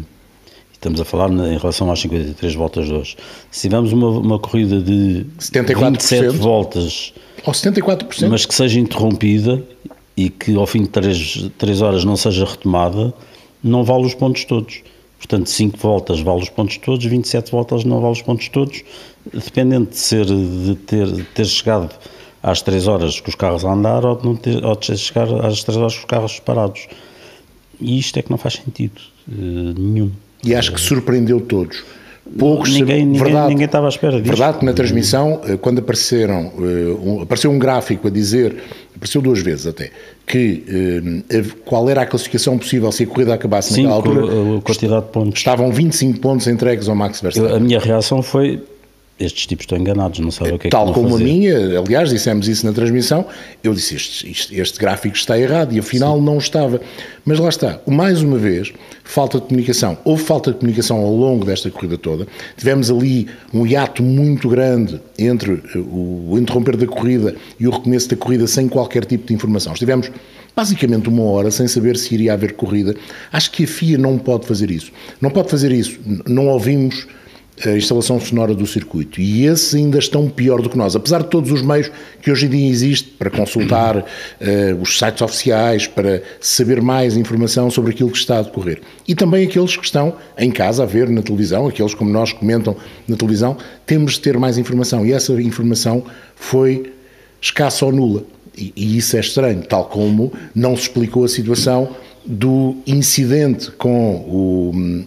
Estamos 0.73 1.01
a 1.01 1.05
falar 1.05 1.31
em 1.31 1.57
relação 1.57 1.91
às 1.91 1.99
53 1.99 2.55
voltas 2.55 2.85
de 2.85 2.93
hoje. 2.93 3.17
Se 3.49 3.61
tivermos 3.61 3.91
uma, 3.91 4.09
uma 4.09 4.39
corrida 4.39 4.79
de 4.79 5.25
74%, 5.39 5.91
27 5.91 6.37
voltas, 6.37 7.13
ou 7.45 7.53
74%, 7.53 8.29
mas 8.29 8.45
que 8.45 8.53
seja 8.53 8.79
interrompida 8.79 9.63
e 10.15 10.29
que 10.29 10.55
ao 10.55 10.67
fim 10.67 10.83
de 10.83 10.89
3, 10.89 11.49
3 11.57 11.81
horas 11.81 12.03
não 12.03 12.15
seja 12.15 12.45
retomada, 12.45 13.13
não 13.63 13.83
vale 13.83 14.05
os 14.05 14.13
pontos 14.13 14.45
todos. 14.45 14.81
Portanto, 15.17 15.49
5 15.49 15.77
voltas 15.77 16.19
vale 16.19 16.43
os 16.43 16.49
pontos 16.49 16.77
todos, 16.77 17.03
27 17.03 17.51
voltas 17.51 17.83
não 17.83 17.99
vale 17.99 18.13
os 18.13 18.21
pontos 18.21 18.47
todos, 18.49 18.83
dependendo 19.33 19.89
de, 19.89 19.97
ser, 19.97 20.25
de 20.25 20.75
ter, 20.75 21.11
de 21.11 21.23
ter 21.23 21.45
chegado 21.45 21.89
às 22.41 22.61
3 22.61 22.87
horas 22.87 23.19
com 23.19 23.29
os 23.29 23.35
carros 23.35 23.65
a 23.65 23.71
andar 23.71 24.05
ou 24.05 24.15
de, 24.15 24.39
ter, 24.39 24.63
ou 24.63 24.75
de 24.75 24.97
chegar 24.97 25.27
às 25.45 25.63
3 25.63 25.77
horas 25.77 25.93
com 25.93 25.99
os 25.99 26.05
carros 26.05 26.39
parados. 26.39 26.87
E 27.79 27.97
isto 27.97 28.17
é 28.17 28.21
que 28.21 28.31
não 28.31 28.37
faz 28.37 28.55
sentido 28.55 28.99
uh, 29.27 29.79
nenhum. 29.79 30.11
E 30.43 30.55
acho 30.55 30.71
que 30.71 30.79
surpreendeu 30.79 31.39
todos. 31.41 31.83
Poucos 32.37 32.73
ninguém, 32.73 33.05
ninguém, 33.05 33.23
verdade, 33.23 33.47
ninguém 33.47 33.65
estava 33.65 33.85
à 33.85 33.89
espera 33.89 34.17
disso. 34.17 34.27
Verdade 34.27 34.59
que 34.59 34.65
na 34.65 34.73
transmissão, 34.73 35.39
eh, 35.45 35.55
quando 35.55 35.79
apareceram, 35.79 36.51
uh, 36.57 37.09
um, 37.09 37.21
apareceu 37.21 37.49
um 37.49 37.57
gráfico 37.57 38.07
a 38.07 38.11
dizer, 38.11 38.63
apareceu 38.93 39.21
duas 39.21 39.39
vezes 39.39 39.65
até, 39.65 39.91
que 40.25 41.23
qual 41.63 41.89
era 41.89 42.01
a 42.01 42.05
classificação 42.05 42.57
possível 42.57 42.91
se 42.91 43.03
a 43.03 43.07
corrida 43.07 43.33
acabasse 43.33 43.73
Sim, 43.73 43.83
naquela 43.83 43.95
altura. 43.95 44.57
a 44.57 44.61
quantidade 44.61 45.05
de 45.05 45.11
pontos. 45.11 45.39
Estavam 45.39 45.71
25 45.71 46.19
pontos 46.19 46.47
entregues 46.47 46.89
ao 46.89 46.95
Max 46.95 47.21
Verstappen. 47.21 47.55
a 47.55 47.59
minha 47.61 47.79
reação 47.79 48.21
foi, 48.21 48.61
estes 49.19 49.47
tipos 49.47 49.63
estão 49.63 49.77
enganados, 49.77 50.19
não 50.19 50.29
sabem 50.31 50.53
o 50.53 50.59
que 50.59 50.67
é 50.67 50.69
Tal 50.69 50.87
que 50.87 50.93
como 50.93 51.11
fazer. 51.11 51.23
a 51.23 51.25
minha, 51.25 51.79
aliás, 51.79 52.09
dissemos 52.09 52.47
isso 52.47 52.65
na 52.65 52.71
transmissão, 52.71 53.25
eu 53.63 53.73
disse 53.73 53.95
este, 53.95 54.29
este, 54.29 54.59
este 54.59 54.79
gráfico 54.79 55.15
está 55.15 55.39
errado 55.39 55.73
e 55.73 55.79
afinal 55.79 56.17
Sim. 56.17 56.23
não 56.23 56.37
estava. 56.37 56.79
Mas 57.25 57.39
lá 57.39 57.49
está, 57.49 57.81
mais 57.87 58.21
uma 58.21 58.37
vez, 58.37 58.71
falta 59.03 59.39
de 59.39 59.47
comunicação. 59.47 59.97
Houve 60.05 60.23
falta 60.23 60.51
de 60.51 60.59
comunicação 60.59 60.97
ao 60.97 61.13
longo 61.13 61.45
desta 61.45 61.69
corrida 61.69 61.97
toda. 61.97 62.27
Tivemos 62.55 62.89
ali 62.91 63.27
um 63.53 63.65
hiato 63.65 64.03
muito 64.03 64.47
grande 64.47 65.01
entre 65.17 65.53
eh, 65.53 65.77
o, 65.77 66.29
o 66.31 66.37
interromper 66.39 66.77
da 66.77 66.85
corrida 66.85 67.35
e 67.59 67.67
o 67.67 67.71
recomeço 67.71 68.09
da 68.09 68.15
corrida 68.15 68.47
sem 68.47 68.67
qualquer 68.69 69.03
tipo 69.03 69.27
de 69.27 69.33
informação. 69.33 69.73
Estivemos 69.73 70.11
basicamente 70.55 71.09
uma 71.09 71.23
hora 71.23 71.51
sem 71.51 71.67
saber 71.67 71.97
se 71.97 72.13
iria 72.13 72.33
haver 72.33 72.53
corrida. 72.53 72.95
Acho 73.31 73.51
que 73.51 73.63
a 73.63 73.67
FIA 73.67 73.97
não 73.97 74.17
pode 74.17 74.47
fazer 74.47 74.71
isso. 74.71 74.91
Não 75.19 75.29
pode 75.29 75.49
fazer 75.49 75.71
isso. 75.71 75.99
Não 76.25 76.47
ouvimos 76.47 77.07
a 77.65 77.71
instalação 77.71 78.19
sonora 78.19 78.53
do 78.53 78.67
circuito. 78.67 79.19
E 79.19 79.45
esses 79.45 79.73
ainda 79.73 79.97
estão 79.97 80.29
pior 80.29 80.61
do 80.61 80.69
que 80.69 80.77
nós. 80.77 80.95
Apesar 80.95 81.23
de 81.23 81.29
todos 81.29 81.51
os 81.51 81.61
meios 81.61 81.89
que 82.21 82.29
hoje 82.31 82.45
em 82.45 82.49
dia 82.49 82.69
existem 82.69 83.13
para 83.17 83.31
consultar 83.31 83.97
uh, 83.97 84.03
os 84.81 84.97
sites 84.97 85.21
oficiais, 85.21 85.87
para 85.87 86.21
saber 86.39 86.81
mais 86.81 87.17
informação 87.17 87.71
sobre 87.71 87.91
aquilo 87.91 88.11
que 88.11 88.17
está 88.17 88.39
a 88.39 88.41
decorrer. 88.43 88.81
E 89.07 89.15
também 89.15 89.45
aqueles 89.45 89.75
que 89.75 89.85
estão 89.85 90.13
em 90.37 90.51
casa 90.51 90.83
a 90.83 90.85
ver 90.85 91.09
na 91.09 91.21
televisão, 91.21 91.67
aqueles 91.67 91.93
como 91.93 92.11
nós 92.11 92.31
comentam 92.31 92.75
na 93.07 93.15
televisão, 93.15 93.57
temos 93.85 94.13
de 94.13 94.19
ter 94.19 94.37
mais 94.37 94.57
informação. 94.57 95.05
E 95.05 95.11
essa 95.11 95.33
informação 95.41 96.03
foi 96.35 96.93
escassa 97.41 97.85
ou 97.85 97.91
nula. 97.91 98.23
E, 98.55 98.71
e 98.75 98.97
isso 98.97 99.17
é 99.17 99.19
estranho, 99.19 99.63
tal 99.63 99.85
como 99.85 100.31
não 100.53 100.75
se 100.75 100.83
explicou 100.83 101.23
a 101.23 101.27
situação 101.27 101.95
do 102.23 102.75
incidente 102.85 103.71
com 103.71 104.15
o, 104.15 105.05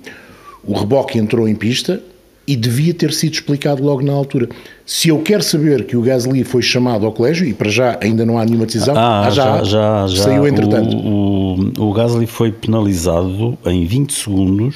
o 0.64 0.73
reboque 0.73 1.19
entrou 1.19 1.47
em 1.47 1.54
pista 1.54 2.02
e 2.50 2.57
devia 2.57 2.92
ter 2.92 3.12
sido 3.12 3.35
explicado 3.35 3.80
logo 3.80 4.02
na 4.02 4.12
altura. 4.12 4.49
Se 4.85 5.09
eu 5.09 5.21
quero 5.21 5.40
saber 5.40 5.85
que 5.85 5.97
o 5.97 6.02
Gasly 6.02 6.42
foi 6.42 6.62
chamado 6.62 7.07
ao 7.07 7.12
colégio, 7.12 7.47
e 7.47 7.54
para 7.54 7.71
já 7.71 7.97
ainda 8.02 8.26
não 8.26 8.40
há 8.40 8.45
nenhuma 8.45 8.66
decisão, 8.66 8.92
ah, 8.97 9.28
ah 9.28 9.30
já, 9.30 9.62
já, 9.62 10.07
já, 10.09 10.23
saiu 10.25 10.49
entretanto. 10.49 10.97
O, 10.97 11.71
o, 11.78 11.90
o 11.90 11.92
Gasly 11.92 12.26
foi 12.26 12.50
penalizado 12.50 13.57
em 13.64 13.87
20 13.87 14.12
segundos 14.12 14.75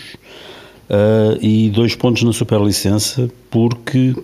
uh, 0.88 1.36
e 1.40 1.68
dois 1.70 1.96
pontos 1.96 2.22
na 2.22 2.32
superlicença 2.32 3.28
porque 3.50 4.14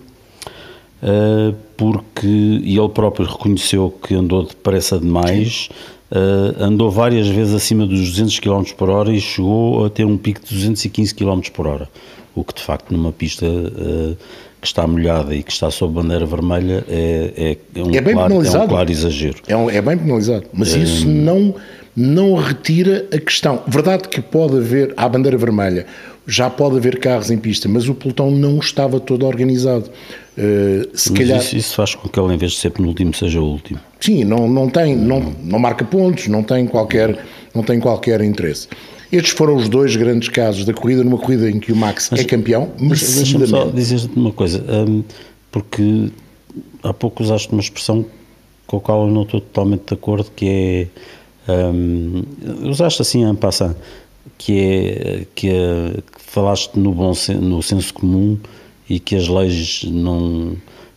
uh, 1.03 1.53
porque 1.75 2.25
e 2.25 2.77
ele 2.77 2.87
próprio 2.87 3.27
reconheceu 3.27 3.93
que 4.01 4.15
andou 4.15 4.45
depressa 4.45 4.97
demais, 4.97 5.67
uh, 6.09 6.63
andou 6.63 6.89
várias 6.89 7.27
vezes 7.27 7.53
acima 7.53 7.85
dos 7.85 7.99
200 8.11 8.39
km 8.39 8.63
por 8.77 8.89
hora 8.89 9.11
e 9.11 9.19
chegou 9.19 9.85
a 9.85 9.89
ter 9.89 10.05
um 10.05 10.15
pico 10.15 10.39
de 10.39 10.55
215 10.55 11.13
km 11.13 11.41
por 11.53 11.67
hora 11.67 11.89
o 12.35 12.43
que 12.43 12.53
de 12.53 12.61
facto 12.61 12.91
numa 12.91 13.11
pista 13.11 13.45
uh, 13.45 14.17
que 14.61 14.67
está 14.67 14.85
molhada 14.85 15.33
e 15.35 15.41
que 15.41 15.51
está 15.51 15.71
sob 15.71 15.95
bandeira 15.95 16.25
vermelha 16.25 16.85
é, 16.87 17.57
é, 17.75 17.81
um, 17.81 17.93
é 17.93 18.01
bem 18.01 18.13
claro, 18.13 18.29
penalizado. 18.29 18.63
é 18.63 18.65
um 18.65 18.69
claro 18.69 18.91
exagero. 18.91 19.37
É, 19.47 19.57
um, 19.57 19.69
é 19.69 19.81
bem 19.81 19.97
penalizado, 19.97 20.45
mas 20.53 20.73
isso 20.73 21.07
não, 21.07 21.55
não 21.95 22.35
retira 22.35 23.07
a 23.11 23.19
questão. 23.19 23.63
Verdade 23.67 24.07
que 24.07 24.21
pode 24.21 24.57
haver, 24.57 24.93
à 24.95 25.09
bandeira 25.09 25.37
vermelha, 25.37 25.85
já 26.27 26.49
pode 26.49 26.77
haver 26.77 26.99
carros 26.99 27.31
em 27.31 27.37
pista, 27.37 27.67
mas 27.67 27.89
o 27.89 27.95
pelotão 27.95 28.29
não 28.29 28.59
estava 28.59 28.99
todo 28.99 29.25
organizado. 29.25 29.89
Uh, 30.37 30.87
se 30.93 31.11
mas 31.11 31.19
calhar... 31.19 31.39
isso, 31.39 31.57
isso, 31.57 31.75
faz 31.75 31.95
com 31.95 32.07
que 32.07 32.19
ele, 32.19 32.33
em 32.33 32.37
vez 32.37 32.53
de 32.53 32.59
ser 32.59 32.69
penúltimo, 32.69 33.13
seja 33.13 33.41
o 33.41 33.43
último. 33.43 33.79
Sim, 33.99 34.23
não, 34.23 34.47
não, 34.47 34.69
tem, 34.69 34.95
não, 34.95 35.33
não 35.43 35.59
marca 35.59 35.83
pontos, 35.83 36.27
não 36.27 36.43
tem 36.43 36.67
qualquer, 36.67 37.17
não 37.53 37.63
tem 37.63 37.79
qualquer 37.79 38.21
interesse. 38.21 38.67
Estes 39.11 39.33
foram 39.33 39.55
os 39.55 39.67
dois 39.67 39.95
grandes 39.95 40.29
casos 40.29 40.65
da 40.65 40.73
corrida, 40.73 41.03
numa 41.03 41.17
corrida 41.17 41.49
em 41.49 41.59
que 41.59 41.71
o 41.71 41.75
Max 41.75 42.09
mas, 42.11 42.21
é 42.21 42.23
campeão, 42.23 42.71
mas, 42.79 43.15
deixa-me 43.15 43.45
só 43.45 43.65
dizer-te 43.65 44.17
uma 44.17 44.31
coisa, 44.31 44.63
um, 44.87 45.03
porque 45.51 46.09
há 46.81 46.93
pouco 46.93 47.21
usaste 47.21 47.51
uma 47.51 47.61
expressão 47.61 48.05
com 48.65 48.77
a 48.77 48.79
qual 48.79 49.07
eu 49.07 49.13
não 49.13 49.23
estou 49.23 49.41
totalmente 49.41 49.83
de 49.87 49.93
acordo, 49.93 50.31
que 50.33 50.87
é, 51.47 51.53
um, 51.53 52.23
usaste 52.69 53.01
assim 53.01 53.25
em 53.25 53.35
passant, 53.35 53.75
que 54.37 54.59
é, 54.59 55.25
que, 55.35 55.49
é, 55.49 55.91
que 55.91 56.21
falaste 56.21 56.77
no, 56.77 56.93
bom, 56.93 57.11
no 57.41 57.61
senso 57.61 57.93
comum 57.93 58.37
e 58.89 58.97
que 58.99 59.15
as 59.15 59.27
leis 59.27 59.83
não, 59.87 60.55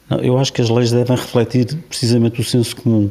não, 0.08 0.18
eu 0.20 0.38
acho 0.38 0.52
que 0.52 0.62
as 0.62 0.70
leis 0.70 0.92
devem 0.92 1.16
refletir 1.16 1.66
precisamente 1.88 2.40
o 2.40 2.44
senso 2.44 2.76
comum 2.76 3.10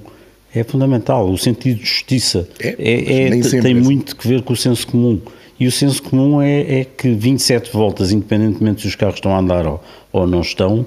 é 0.53 0.63
fundamental. 0.63 1.29
O 1.29 1.37
sentido 1.37 1.79
de 1.79 1.85
justiça 1.85 2.47
é, 2.59 2.75
é, 2.77 3.39
é 3.39 3.61
tem 3.61 3.73
muito 3.73 4.15
que 4.15 4.27
ver 4.27 4.43
com 4.43 4.53
o 4.53 4.57
senso 4.57 4.87
comum. 4.87 5.19
E 5.59 5.67
o 5.67 5.71
senso 5.71 6.01
comum 6.03 6.41
é, 6.41 6.79
é, 6.79 6.85
que 6.85 7.11
27 7.11 7.71
voltas, 7.71 8.11
independentemente 8.11 8.81
se 8.81 8.87
os 8.87 8.95
carros 8.95 9.15
estão 9.15 9.33
a 9.33 9.39
andar 9.39 9.65
ou, 9.65 9.83
ou 10.11 10.27
não 10.27 10.41
estão, 10.41 10.85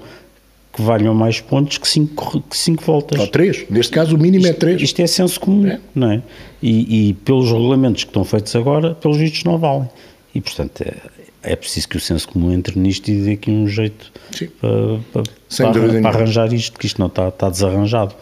que 0.73 0.83
valham 0.83 1.15
mais 1.15 1.41
pontos 1.41 1.79
que 1.79 1.89
5 1.89 2.43
que 2.43 2.57
cinco 2.57 2.85
voltas. 2.85 3.19
Ou 3.19 3.27
3. 3.27 3.67
Neste 3.71 3.93
caso, 3.93 4.15
o 4.15 4.19
mínimo 4.19 4.47
é 4.47 4.51
isto, 4.51 4.57
é 4.57 4.61
3. 4.61 4.83
Isto 4.83 5.03
é 5.03 5.07
senso 5.07 5.41
comum, 5.41 5.67
é. 5.67 5.81
não 5.95 6.11
é? 6.11 6.23
E, 6.63 7.09
e, 7.09 7.13
pelos 7.15 7.51
regulamentos 7.51 8.05
que 8.05 8.11
estão 8.11 8.25
feitos 8.25 8.55
agora, 8.55 8.95
pelos 8.95 9.17
vistos 9.17 9.45
não 9.45 9.57
valem. 9.57 9.89
E, 10.35 10.41
portanto, 10.41 10.83
é, 10.83 11.53
é 11.53 11.57
preciso 11.57 11.89
que 11.89 11.97
o 11.97 12.01
senso 12.01 12.29
comum 12.29 12.53
entre 12.53 12.79
nisto 12.79 13.09
e 13.09 13.23
dê 13.23 13.33
aqui 13.33 13.51
um 13.51 13.67
jeito 13.67 14.13
para, 14.61 14.99
para, 15.13 15.73
para, 15.73 16.01
para 16.03 16.11
arranjar 16.11 16.53
isto, 16.53 16.79
que 16.79 16.87
isto 16.87 17.01
não 17.01 17.07
está, 17.07 17.29
está 17.29 17.49
desarranjado 17.49 18.15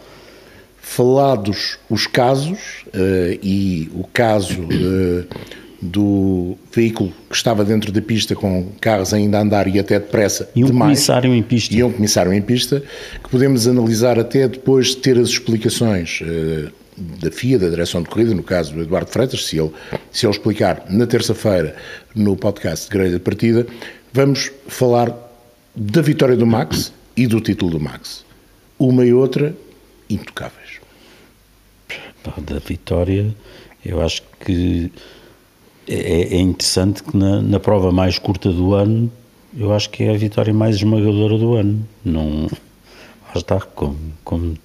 falados 0.85 1.79
os 1.89 2.07
casos 2.07 2.85
uh, 2.89 3.39
e 3.43 3.91
o 3.95 4.05
caso 4.13 4.61
uh, 4.61 5.27
do 5.81 6.57
veículo 6.71 7.13
que 7.29 7.35
estava 7.35 7.65
dentro 7.65 7.91
da 7.91 8.03
pista 8.03 8.37
com 8.37 8.69
carros 8.81 9.15
ainda 9.15 9.39
a 9.39 9.41
andar 9.41 9.67
e 9.67 9.79
até 9.79 9.99
depressa 9.99 10.49
e 10.55 10.63
um 10.63 10.67
demais, 10.67 10.91
comissário 10.91 11.35
em 11.35 11.43
pista 11.43 11.75
e 11.75 11.83
um 11.83 11.91
comissário 11.91 12.33
em 12.35 12.43
pista 12.43 12.83
que 13.23 13.31
podemos 13.31 13.67
analisar 13.67 14.19
até 14.19 14.47
depois 14.47 14.89
de 14.89 14.99
ter 14.99 15.19
as 15.19 15.31
explicações 15.31 16.21
uh, 16.21 16.71
da 16.97 17.31
FIA, 17.31 17.59
da 17.59 17.69
direção 17.71 18.03
de 18.03 18.09
corrida, 18.09 18.35
no 18.35 18.43
caso 18.43 18.75
do 18.75 18.83
Eduardo 18.83 19.11
Freitas, 19.11 19.47
se 19.47 19.59
ele, 19.59 19.73
se 20.13 20.27
ele 20.27 20.35
explicar 20.35 20.85
na 20.89 21.07
terça-feira 21.07 21.75
no 22.15 22.37
podcast 22.37 22.85
de 22.85 22.93
grelha 22.93 23.15
de 23.15 23.19
partida, 23.19 23.67
vamos 24.13 24.53
falar 24.69 25.13
da 25.75 26.03
vitória 26.03 26.37
do 26.37 26.47
Max 26.47 26.93
e 27.17 27.27
do 27.27 27.41
título 27.41 27.73
do 27.73 27.81
Max. 27.81 28.25
Uma 28.79 29.05
e 29.05 29.13
outra 29.13 29.57
intocáveis 30.09 30.85
da 32.41 32.59
vitória, 32.59 33.35
eu 33.85 34.01
acho 34.01 34.23
que 34.41 34.91
é, 35.87 36.37
é 36.37 36.41
interessante 36.41 37.03
que 37.03 37.17
na, 37.17 37.43
na, 37.43 37.61
prova 37.61 37.93
mais 37.93 38.19
curta 38.19 38.51
do 38.51 38.75
ano, 38.75 39.13
eu 39.57 39.73
acho 39.73 39.91
que 39.91 40.05
é 40.05 40.11
a 40.11 40.17
vitória 40.17 40.53
mais 40.53 40.77
esmagadora 40.77 41.39
do 41.39 41.55
ano. 41.55 41.87
Não, 42.05 42.45
lá 42.45 43.37
está, 43.37 43.61
como, 43.61 43.99
como 44.25 44.57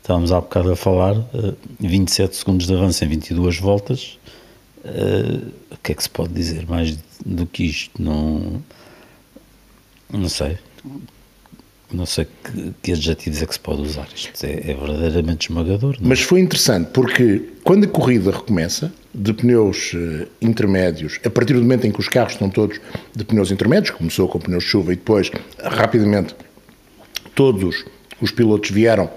estávamos 0.00 0.32
há 0.32 0.40
bocado 0.40 0.72
a 0.72 0.76
falar, 0.76 1.14
27 1.80 2.30
eh, 2.30 2.34
segundos 2.34 2.66
de 2.66 2.74
avanço 2.74 3.04
em 3.04 3.08
22 3.08 3.58
voltas, 3.58 4.18
uh, 4.84 5.50
o 5.70 5.76
que 5.82 5.92
é 5.92 5.94
que 5.94 6.02
se 6.02 6.10
pode 6.10 6.32
dizer 6.32 6.66
mais 6.68 6.98
do 7.24 7.46
que 7.46 7.64
isto? 7.64 8.02
Não, 8.02 8.62
não 10.10 10.28
sei 10.28 10.58
não 11.96 12.06
sei 12.06 12.26
que, 12.26 12.74
que 12.82 12.92
adjetivos 12.92 13.42
é 13.42 13.46
que 13.46 13.54
se 13.54 13.60
pode 13.60 13.82
usar. 13.82 14.08
Isto 14.14 14.44
é, 14.44 14.70
é 14.70 14.74
verdadeiramente 14.74 15.48
esmagador. 15.48 15.96
Não? 15.98 16.06
É? 16.06 16.08
Mas 16.08 16.20
foi 16.20 16.40
interessante 16.40 16.90
porque 16.92 17.42
quando 17.62 17.84
a 17.84 17.88
corrida 17.88 18.30
recomeça, 18.30 18.92
de 19.14 19.32
pneus 19.34 19.92
uh, 19.92 20.26
intermédios, 20.40 21.20
a 21.24 21.30
partir 21.30 21.54
do 21.54 21.60
momento 21.60 21.86
em 21.86 21.92
que 21.92 22.00
os 22.00 22.08
carros 22.08 22.32
estão 22.32 22.48
todos 22.48 22.80
de 23.14 23.24
pneus 23.24 23.50
intermédios, 23.50 23.90
começou 23.90 24.26
com 24.26 24.38
pneus 24.38 24.64
de 24.64 24.70
chuva 24.70 24.92
e 24.92 24.96
depois, 24.96 25.30
rapidamente, 25.62 26.34
todos 27.34 27.84
os 28.20 28.30
pilotos 28.30 28.70
vieram 28.70 29.10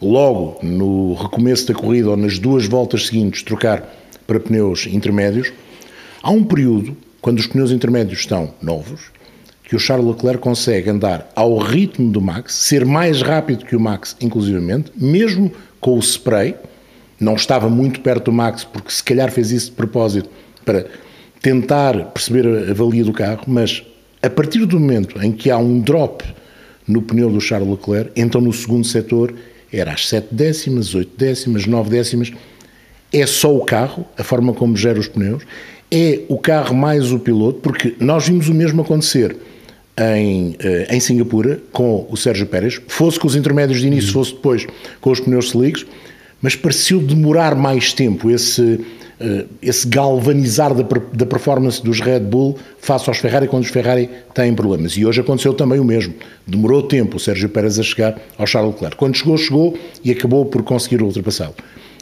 logo 0.00 0.58
no 0.62 1.14
recomeço 1.14 1.66
da 1.66 1.74
corrida 1.74 2.10
ou 2.10 2.16
nas 2.16 2.38
duas 2.38 2.66
voltas 2.66 3.06
seguintes 3.06 3.42
trocar 3.42 3.94
para 4.26 4.40
pneus 4.40 4.86
intermédios. 4.86 5.52
Há 6.22 6.30
um 6.30 6.44
período, 6.44 6.96
quando 7.20 7.38
os 7.38 7.46
pneus 7.46 7.70
intermédios 7.70 8.20
estão 8.20 8.54
novos, 8.62 9.10
que 9.68 9.76
o 9.76 9.78
Charles 9.78 10.06
Leclerc 10.06 10.40
consegue 10.40 10.88
andar 10.88 11.30
ao 11.36 11.58
ritmo 11.58 12.10
do 12.10 12.22
Max, 12.22 12.54
ser 12.54 12.86
mais 12.86 13.20
rápido 13.20 13.66
que 13.66 13.76
o 13.76 13.80
Max, 13.80 14.16
inclusivamente, 14.18 14.90
mesmo 14.96 15.52
com 15.78 15.94
o 15.94 15.98
spray. 15.98 16.54
Não 17.20 17.34
estava 17.34 17.68
muito 17.68 18.00
perto 18.00 18.26
do 18.26 18.32
Max, 18.32 18.64
porque 18.64 18.90
se 18.90 19.04
calhar 19.04 19.30
fez 19.30 19.50
isso 19.50 19.66
de 19.66 19.76
propósito 19.76 20.30
para 20.64 20.86
tentar 21.42 22.02
perceber 22.06 22.70
a 22.70 22.72
valia 22.72 23.04
do 23.04 23.12
carro, 23.12 23.42
mas 23.46 23.82
a 24.22 24.30
partir 24.30 24.64
do 24.64 24.80
momento 24.80 25.22
em 25.22 25.32
que 25.32 25.50
há 25.50 25.58
um 25.58 25.80
drop 25.80 26.24
no 26.86 27.02
pneu 27.02 27.30
do 27.30 27.40
Charles 27.40 27.68
Leclerc, 27.68 28.10
então 28.16 28.40
no 28.40 28.52
segundo 28.54 28.86
setor 28.86 29.34
era 29.70 29.92
às 29.92 30.08
7 30.08 30.28
décimas, 30.34 30.94
8 30.94 31.12
décimas, 31.14 31.66
9 31.66 31.90
décimas. 31.90 32.32
É 33.12 33.26
só 33.26 33.54
o 33.54 33.62
carro, 33.66 34.06
a 34.16 34.24
forma 34.24 34.54
como 34.54 34.74
gera 34.74 34.98
os 34.98 35.08
pneus, 35.08 35.42
é 35.90 36.22
o 36.28 36.38
carro 36.38 36.74
mais 36.74 37.12
o 37.12 37.18
piloto, 37.18 37.60
porque 37.60 37.94
nós 38.00 38.26
vimos 38.26 38.48
o 38.48 38.54
mesmo 38.54 38.80
acontecer 38.80 39.36
em, 39.98 40.54
eh, 40.60 40.86
em 40.90 41.00
Singapura 41.00 41.60
com 41.72 42.06
o 42.08 42.16
Sérgio 42.16 42.46
Pérez, 42.46 42.80
fosse 42.86 43.18
com 43.18 43.26
os 43.26 43.34
intermédios 43.34 43.80
de 43.80 43.86
início, 43.86 44.12
fosse 44.12 44.32
depois 44.32 44.66
com 45.00 45.10
os 45.10 45.20
pneus 45.20 45.46
slicks, 45.46 45.84
mas 46.40 46.54
pareceu 46.54 47.00
demorar 47.00 47.56
mais 47.56 47.92
tempo 47.92 48.30
esse, 48.30 48.80
eh, 49.20 49.44
esse 49.60 49.88
galvanizar 49.88 50.72
da, 50.72 50.84
da 51.12 51.26
performance 51.26 51.82
dos 51.82 52.00
Red 52.00 52.20
Bull 52.20 52.56
face 52.80 53.08
aos 53.08 53.18
Ferrari 53.18 53.48
quando 53.48 53.64
os 53.64 53.70
Ferrari 53.70 54.08
têm 54.32 54.54
problemas. 54.54 54.92
E 54.92 55.04
hoje 55.04 55.20
aconteceu 55.20 55.52
também 55.52 55.80
o 55.80 55.84
mesmo. 55.84 56.14
Demorou 56.46 56.82
tempo 56.82 57.16
o 57.16 57.20
Sérgio 57.20 57.48
Pérez 57.48 57.78
a 57.78 57.82
chegar 57.82 58.16
ao 58.36 58.46
Charles 58.46 58.74
Leclerc. 58.74 58.96
Quando 58.96 59.16
chegou, 59.16 59.36
chegou 59.36 59.78
e 60.04 60.12
acabou 60.12 60.46
por 60.46 60.62
conseguir 60.62 61.02
ultrapassá-lo. 61.02 61.54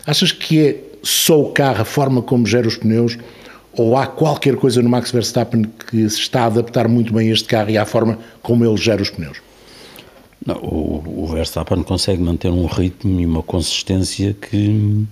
Achas 0.06 0.32
que 0.32 0.60
é 0.60 0.76
só 1.02 1.40
o 1.40 1.52
carro, 1.52 1.80
a 1.80 1.84
forma 1.84 2.20
como 2.20 2.46
gera 2.46 2.68
os 2.68 2.76
pneus, 2.76 3.16
ou 3.76 3.96
há 3.96 4.06
qualquer 4.06 4.56
coisa 4.56 4.82
no 4.82 4.88
Max 4.88 5.10
Verstappen 5.10 5.64
que 5.64 6.08
se 6.08 6.20
está 6.20 6.42
a 6.42 6.46
adaptar 6.46 6.88
muito 6.88 7.12
bem 7.12 7.28
a 7.28 7.32
este 7.32 7.46
carro 7.46 7.70
e 7.70 7.78
à 7.78 7.84
forma 7.84 8.18
como 8.42 8.64
ele 8.64 8.76
gera 8.76 9.02
os 9.02 9.10
pneus? 9.10 9.38
Não, 10.44 10.56
o, 10.56 11.24
o, 11.24 11.26
Verstappen 11.26 11.82
consegue 11.82 12.22
manter 12.22 12.50
um 12.50 12.66
ritmo 12.66 13.20
e 13.20 13.26
uma 13.26 13.42
consistência 13.42 14.32
que, 14.32 15.04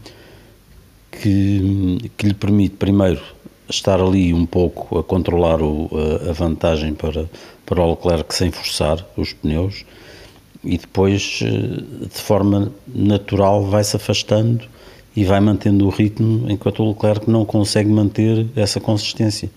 que, 1.10 2.10
que 2.16 2.26
lhe 2.28 2.34
permite, 2.34 2.76
primeiro, 2.76 3.20
estar 3.68 4.00
ali 4.00 4.32
um 4.32 4.46
pouco 4.46 4.98
a 4.98 5.02
controlar 5.02 5.60
o, 5.60 5.90
a, 6.28 6.32
vantagem 6.32 6.94
para, 6.94 7.28
para 7.66 7.82
o 7.82 7.90
Leclerc 7.90 8.34
sem 8.34 8.50
forçar 8.50 9.04
os 9.16 9.32
pneus 9.32 9.84
e 10.62 10.78
depois, 10.78 11.40
eh, 11.42 12.06
de 12.06 12.20
forma 12.20 12.72
natural, 12.86 13.64
vai-se 13.66 13.96
afastando 13.96 14.64
e 15.16 15.24
vai 15.24 15.40
mantendo 15.40 15.86
o 15.86 15.90
ritmo, 15.90 16.50
enquanto 16.50 16.82
o 16.82 16.88
Leclerc 16.88 17.30
não 17.30 17.44
consegue 17.44 17.88
manter 17.88 18.46
essa 18.56 18.80
consistência. 18.80 19.50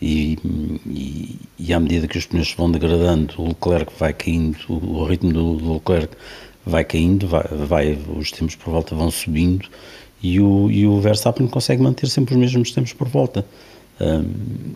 E, 0.00 0.38
e, 0.86 1.36
e 1.58 1.72
à 1.72 1.80
medida 1.80 2.06
que 2.06 2.18
os 2.18 2.26
pneus 2.26 2.54
vão 2.56 2.70
degradando, 2.70 3.34
o 3.38 3.48
Leclerc 3.48 3.92
vai 3.98 4.12
caindo, 4.12 4.58
o, 4.68 5.04
ritmo 5.04 5.32
do, 5.32 5.54
do, 5.56 5.72
Leclerc 5.74 6.16
vai 6.64 6.84
caindo, 6.84 7.26
vai, 7.26 7.44
vai, 7.66 7.98
os 8.16 8.30
tempos 8.30 8.54
por 8.54 8.70
volta 8.70 8.94
vão 8.94 9.10
subindo 9.10 9.68
e 10.22 10.40
o, 10.40 10.70
e 10.70 10.86
o 10.86 11.00
Verstappen 11.00 11.46
consegue 11.46 11.82
manter 11.82 12.08
sempre 12.08 12.34
os 12.34 12.40
mesmos 12.40 12.70
tempos 12.70 12.92
por 12.92 13.08
volta. 13.08 13.44
Um, 14.00 14.74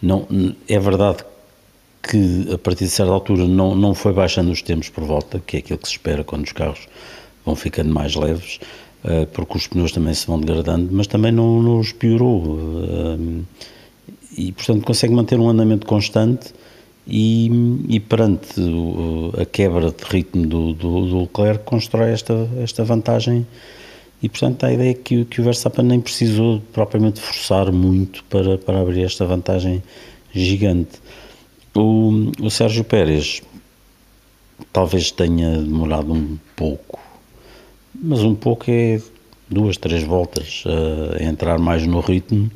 não, 0.00 0.26
é 0.68 0.78
verdade 0.78 1.24
que 2.02 2.52
a 2.52 2.58
partir 2.58 2.84
de 2.84 2.90
certa 2.90 3.12
altura 3.12 3.46
não, 3.46 3.74
não 3.74 3.94
foi 3.94 4.12
baixando 4.12 4.50
os 4.50 4.60
tempos 4.60 4.88
por 4.90 5.04
volta, 5.04 5.42
que 5.46 5.56
é 5.56 5.60
aquilo 5.60 5.78
que 5.78 5.88
se 5.88 5.94
espera 5.94 6.22
quando 6.22 6.44
os 6.44 6.52
carros 6.52 6.86
vão 7.44 7.56
ficando 7.56 7.92
mais 7.92 8.14
leves, 8.14 8.60
porque 9.32 9.58
os 9.58 9.66
pneus 9.66 9.92
também 9.92 10.14
se 10.14 10.26
vão 10.26 10.40
degradando, 10.40 10.88
mas 10.90 11.06
também 11.06 11.30
não, 11.30 11.62
não 11.62 11.78
os 11.78 11.92
piorou. 11.92 12.42
Uh, 12.42 13.44
e, 14.36 14.50
portanto, 14.52 14.84
consegue 14.84 15.14
manter 15.14 15.38
um 15.38 15.48
andamento 15.48 15.86
constante 15.86 16.52
e, 17.06 17.50
e 17.88 18.00
perante 18.00 18.60
a 19.40 19.44
quebra 19.44 19.90
de 19.90 20.04
ritmo 20.04 20.46
do, 20.46 20.72
do, 20.72 21.06
do 21.06 21.20
Leclerc 21.20 21.64
constrói 21.64 22.10
esta, 22.10 22.48
esta 22.60 22.82
vantagem 22.84 23.46
e 24.22 24.28
portanto 24.28 24.64
a 24.64 24.72
ideia 24.72 24.92
é 24.92 24.94
que, 24.94 25.24
que 25.26 25.40
o 25.40 25.44
Verstappen 25.44 25.84
nem 25.84 26.00
precisou 26.00 26.62
propriamente 26.72 27.20
forçar 27.20 27.70
muito 27.70 28.24
para, 28.24 28.56
para 28.56 28.80
abrir 28.80 29.04
esta 29.04 29.26
vantagem 29.26 29.82
gigante. 30.32 30.98
O, 31.74 32.32
o 32.40 32.50
Sérgio 32.50 32.84
Pérez 32.84 33.42
talvez 34.72 35.10
tenha 35.10 35.58
demorado 35.58 36.12
um 36.12 36.38
pouco, 36.56 36.98
mas 38.04 38.20
um 38.22 38.34
pouco 38.34 38.64
é 38.68 39.00
duas, 39.50 39.76
três 39.76 40.02
voltas 40.02 40.64
a 41.18 41.24
entrar 41.24 41.58
mais 41.58 41.86
no 41.86 42.00
ritmo, 42.00 42.50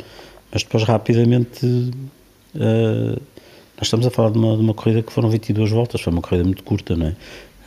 mas 0.53 0.63
depois 0.63 0.85
rapidamente 0.85 1.67
uh, 1.67 3.21
nós 3.77 3.87
estamos 3.87 4.07
a 4.07 4.11
falar 4.11 4.31
de 4.31 4.39
uma, 4.39 4.57
de 4.57 4.63
uma 4.63 4.75
corrida 4.75 5.03
que 5.03 5.13
foram 5.13 5.31
22 5.31 5.71
voltas, 5.71 6.01
foi 6.01 6.13
uma 6.13 6.23
corrida 6.23 6.45
muito 6.45 6.65
curta, 6.65 6.97
não 6.97 7.07
é? 7.07 7.17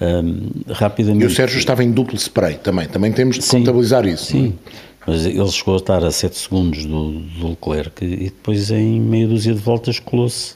Um, 0.02 0.50
rapidamente. 0.74 1.24
E 1.24 1.28
o 1.28 1.30
Sérgio 1.30 1.60
estava 1.60 1.84
em 1.84 1.92
duplo 1.92 2.18
spray 2.18 2.56
também, 2.56 2.88
também 2.88 3.12
temos 3.14 3.38
de 3.38 3.44
sim, 3.44 3.60
contabilizar 3.60 4.06
isso. 4.06 4.26
Sim, 4.26 4.58
mas 5.06 5.26
ele 5.26 5.48
chegou 5.50 5.76
a 5.76 5.78
estar 5.78 6.04
a 6.04 6.12
7 6.12 6.38
segundos 6.38 6.86
do, 6.86 7.12
do 7.12 7.50
Leclerc 7.50 8.04
e 8.04 8.26
depois 8.26 8.72
em 8.72 9.00
meia 9.00 9.28
dúzia 9.28 9.54
de 9.54 9.60
voltas 9.60 10.00
colou-se 10.00 10.56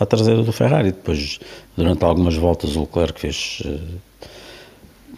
à 0.00 0.06
traseira 0.06 0.42
do 0.42 0.52
Ferrari. 0.52 0.92
Depois, 0.92 1.38
durante 1.76 2.02
algumas 2.04 2.34
voltas, 2.34 2.76
o 2.76 2.80
Leclerc 2.80 3.20
fez, 3.20 3.62
eh, 3.66 3.78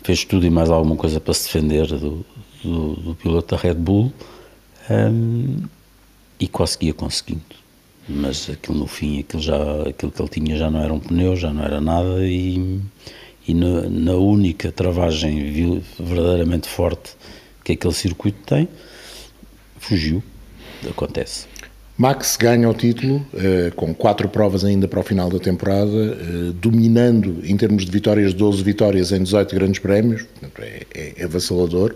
fez 0.02 0.25
tudo 0.25 0.47
e 0.47 0.50
mais 0.50 0.71
alguma 0.71 0.97
coisa 0.97 1.21
para 1.21 1.35
se 1.35 1.45
defender 1.45 1.87
do, 1.87 2.25
do, 2.62 2.95
do 2.97 3.14
piloto 3.14 3.54
da 3.54 3.61
Red 3.61 3.75
Bull 3.75 4.12
um, 4.90 5.62
e 6.38 6.49
conseguia 6.49 6.92
conseguindo. 6.95 7.42
Mas 8.09 8.50
aquilo 8.50 8.78
no 8.78 8.87
fim, 8.87 9.21
aquilo, 9.21 9.42
já, 9.42 9.83
aquilo 9.88 10.11
que 10.11 10.21
ele 10.21 10.28
tinha 10.28 10.57
já 10.57 10.71
não 10.71 10.80
era 10.80 10.92
um 10.92 10.99
pneu, 10.99 11.37
já 11.37 11.52
não 11.52 11.62
era 11.62 11.80
nada 11.80 12.26
e 12.26 12.80
e 13.50 13.54
na, 13.54 13.83
na 13.88 14.14
única 14.14 14.71
travagem 14.71 15.83
verdadeiramente 15.99 16.69
forte 16.69 17.16
que 17.64 17.73
aquele 17.73 17.95
circuito 17.95 18.38
tem, 18.47 18.69
fugiu. 19.78 20.23
Acontece. 20.88 21.47
Max 22.00 22.38
ganha 22.40 22.66
o 22.66 22.73
título 22.73 23.21
eh, 23.35 23.71
com 23.76 23.92
quatro 23.92 24.26
provas 24.26 24.64
ainda 24.64 24.88
para 24.88 25.00
o 25.00 25.02
final 25.02 25.28
da 25.28 25.38
temporada, 25.38 25.90
eh, 25.92 26.52
dominando 26.54 27.42
em 27.45 27.54
termos 27.59 27.85
de 27.85 27.90
vitórias, 27.90 28.33
12 28.33 28.62
vitórias 28.62 29.12
em 29.12 29.23
18 29.23 29.54
grandes 29.54 29.80
prémios, 29.80 30.25
é, 30.61 30.87
é, 30.94 31.12
é 31.18 31.25
avassalador. 31.25 31.94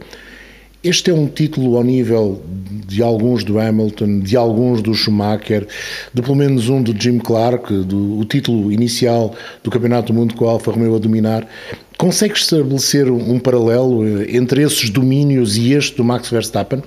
Este 0.82 1.10
é 1.10 1.14
um 1.14 1.26
título 1.26 1.78
ao 1.78 1.82
nível 1.82 2.42
de 2.86 3.02
alguns 3.02 3.44
do 3.44 3.58
Hamilton, 3.58 4.20
de 4.20 4.36
alguns 4.36 4.82
do 4.82 4.92
Schumacher, 4.92 5.66
de 6.12 6.20
pelo 6.20 6.36
menos 6.36 6.68
um 6.68 6.82
do 6.82 6.94
Jim 6.94 7.18
Clark, 7.18 7.72
do, 7.72 8.18
o 8.18 8.26
título 8.26 8.70
inicial 8.70 9.34
do 9.62 9.70
Campeonato 9.70 10.12
do 10.12 10.18
Mundo 10.18 10.34
com 10.34 10.46
a 10.46 10.50
Alfa 10.50 10.70
Romeo 10.70 10.96
a 10.96 10.98
dominar. 10.98 11.48
Consegues 11.96 12.42
estabelecer 12.42 13.10
um 13.10 13.38
paralelo 13.38 14.06
eh, 14.06 14.36
entre 14.36 14.64
esses 14.64 14.90
domínios 14.90 15.56
e 15.56 15.72
este 15.72 15.96
do 15.96 16.04
Max 16.04 16.28
Verstappen? 16.28 16.82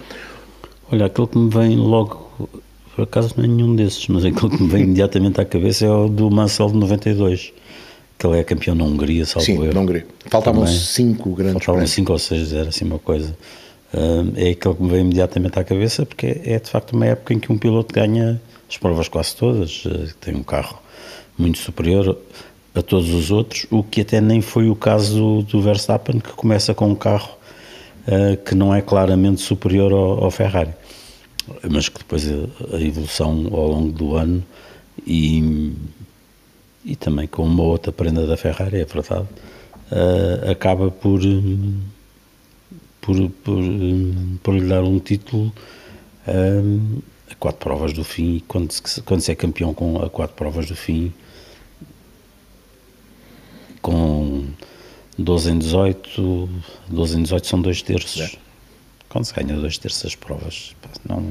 Olha, 0.91 1.07
aquilo 1.07 1.27
que 1.27 1.39
me 1.39 1.49
vem 1.49 1.75
logo, 1.75 2.26
por 2.97 3.03
acaso 3.03 3.35
não 3.37 3.45
é 3.45 3.47
nenhum 3.47 3.75
desses, 3.75 4.07
mas 4.07 4.25
aquilo 4.25 4.49
que 4.49 4.61
me 4.61 4.69
vem 4.69 4.83
imediatamente 4.89 5.39
à 5.39 5.45
cabeça 5.45 5.85
é 5.85 5.89
o 5.89 6.09
do 6.09 6.29
Mansell 6.29 6.69
de 6.69 6.77
92 6.77 7.53
que 8.17 8.25
ele 8.25 8.39
é 8.39 8.43
campeão 8.43 8.73
na 8.73 8.83
Hungria, 8.83 9.27
salvo 9.27 9.45
Sim, 9.45 9.63
erro. 9.63 9.73
na 9.75 9.81
Hungria. 9.81 10.07
Faltavam 10.25 10.63
Também, 10.63 10.75
cinco 10.75 11.29
grandes 11.29 11.53
Faltavam 11.53 11.75
prémios. 11.75 11.91
cinco 11.91 12.13
ou 12.13 12.17
seis, 12.17 12.51
era 12.51 12.69
assim 12.69 12.83
uma 12.83 12.97
coisa 12.97 13.37
é 14.35 14.49
aquele 14.49 14.75
que 14.75 14.83
me 14.83 14.89
veio 14.89 15.01
imediatamente 15.01 15.59
à 15.59 15.63
cabeça, 15.63 16.05
porque 16.05 16.41
é 16.43 16.59
de 16.59 16.69
facto 16.69 16.93
uma 16.93 17.05
época 17.05 17.33
em 17.33 17.39
que 17.39 17.51
um 17.51 17.57
piloto 17.57 17.93
ganha 17.93 18.41
as 18.69 18.77
provas 18.77 19.07
quase 19.07 19.35
todas, 19.35 19.83
eh, 19.85 20.09
tem 20.19 20.35
um 20.35 20.43
carro 20.43 20.79
muito 21.37 21.57
superior 21.57 22.17
a 22.75 22.81
todos 22.81 23.13
os 23.13 23.31
outros, 23.31 23.65
o 23.71 23.81
que 23.81 24.01
até 24.01 24.19
nem 24.19 24.41
foi 24.41 24.69
o 24.69 24.75
caso 24.75 25.41
do 25.43 25.61
Verstappen, 25.61 26.19
que 26.19 26.31
começa 26.33 26.73
com 26.73 26.89
um 26.89 26.95
carro 26.95 27.37
uh, 28.07 28.37
que 28.43 28.53
não 28.53 28.73
é 28.75 28.81
claramente 28.81 29.41
superior 29.41 29.91
ao, 29.91 30.25
ao, 30.25 30.31
Ferrari, 30.31 30.71
mas 31.69 31.89
que 31.89 31.99
depois 31.99 32.25
a, 32.27 32.81
evolução 32.81 33.47
ao 33.51 33.67
longo 33.67 33.91
do 33.91 34.15
ano 34.15 34.43
e, 35.05 35.73
e 36.83 36.95
também 36.95 37.27
com 37.27 37.43
uma 37.43 37.63
outra 37.63 37.91
prenda 37.91 38.25
da 38.25 38.37
Ferrari, 38.37 38.77
é 38.77 38.85
verdade, 38.85 39.27
uh, 39.91 40.51
acaba 40.51 40.91
por. 40.91 41.21
Por, 42.99 43.29
por, 43.29 43.63
por 44.43 44.53
lhe 44.53 44.67
dar 44.67 44.83
um 44.83 44.99
título 44.99 45.53
um, 46.27 46.99
a 47.31 47.35
quatro 47.35 47.61
provas 47.61 47.93
do 47.93 48.03
fim. 48.03 48.43
Quando 48.45 48.69
se, 48.71 49.01
quando 49.01 49.21
se 49.21 49.31
é 49.31 49.35
campeão 49.35 49.73
com 49.73 50.03
a 50.03 50.09
quatro 50.09 50.35
provas 50.35 50.65
do 50.65 50.75
fim, 50.75 51.13
com 53.81 54.45
12 55.17 55.51
em 55.51 55.57
18, 55.57 56.49
12 56.89 57.17
em 57.17 57.23
18 57.23 57.47
são 57.47 57.61
dois 57.61 57.81
terços. 57.81 58.21
É. 58.21 58.46
Quando 59.09 59.25
se 59.25 59.33
ganha 59.33 59.55
dois 59.55 59.77
terços 59.77 60.03
das 60.03 60.15
provas, 60.15 60.75
não, 61.07 61.21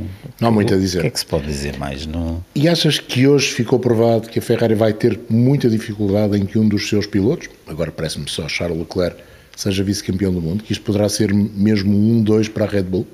não 0.40 0.48
há 0.48 0.50
muito 0.50 0.72
a 0.72 0.76
dizer. 0.78 0.98
O 0.98 1.00
que 1.02 1.06
é 1.08 1.10
que 1.10 1.18
se 1.18 1.26
pode 1.26 1.46
dizer 1.46 1.78
mais? 1.78 2.06
Não... 2.06 2.42
E 2.54 2.68
achas 2.68 2.98
que 2.98 3.26
hoje 3.26 3.48
ficou 3.48 3.78
provado 3.78 4.28
que 4.28 4.38
a 4.38 4.42
Ferrari 4.42 4.74
vai 4.74 4.92
ter 4.92 5.20
muita 5.28 5.68
dificuldade 5.68 6.38
em 6.38 6.46
que 6.46 6.58
um 6.58 6.66
dos 6.66 6.88
seus 6.88 7.06
pilotos, 7.06 7.48
agora 7.66 7.92
parece-me 7.92 8.28
só 8.30 8.48
Charles 8.48 8.78
Leclerc, 8.78 9.22
seja 9.54 9.82
vice-campeão 9.82 10.32
do 10.32 10.40
mundo? 10.40 10.64
Que 10.64 10.72
isto 10.72 10.84
poderá 10.84 11.08
ser 11.08 11.32
mesmo 11.32 11.96
um, 11.96 12.22
dois 12.22 12.48
para 12.48 12.64
a 12.64 12.68
Red 12.68 12.84
Bull? 12.84 13.06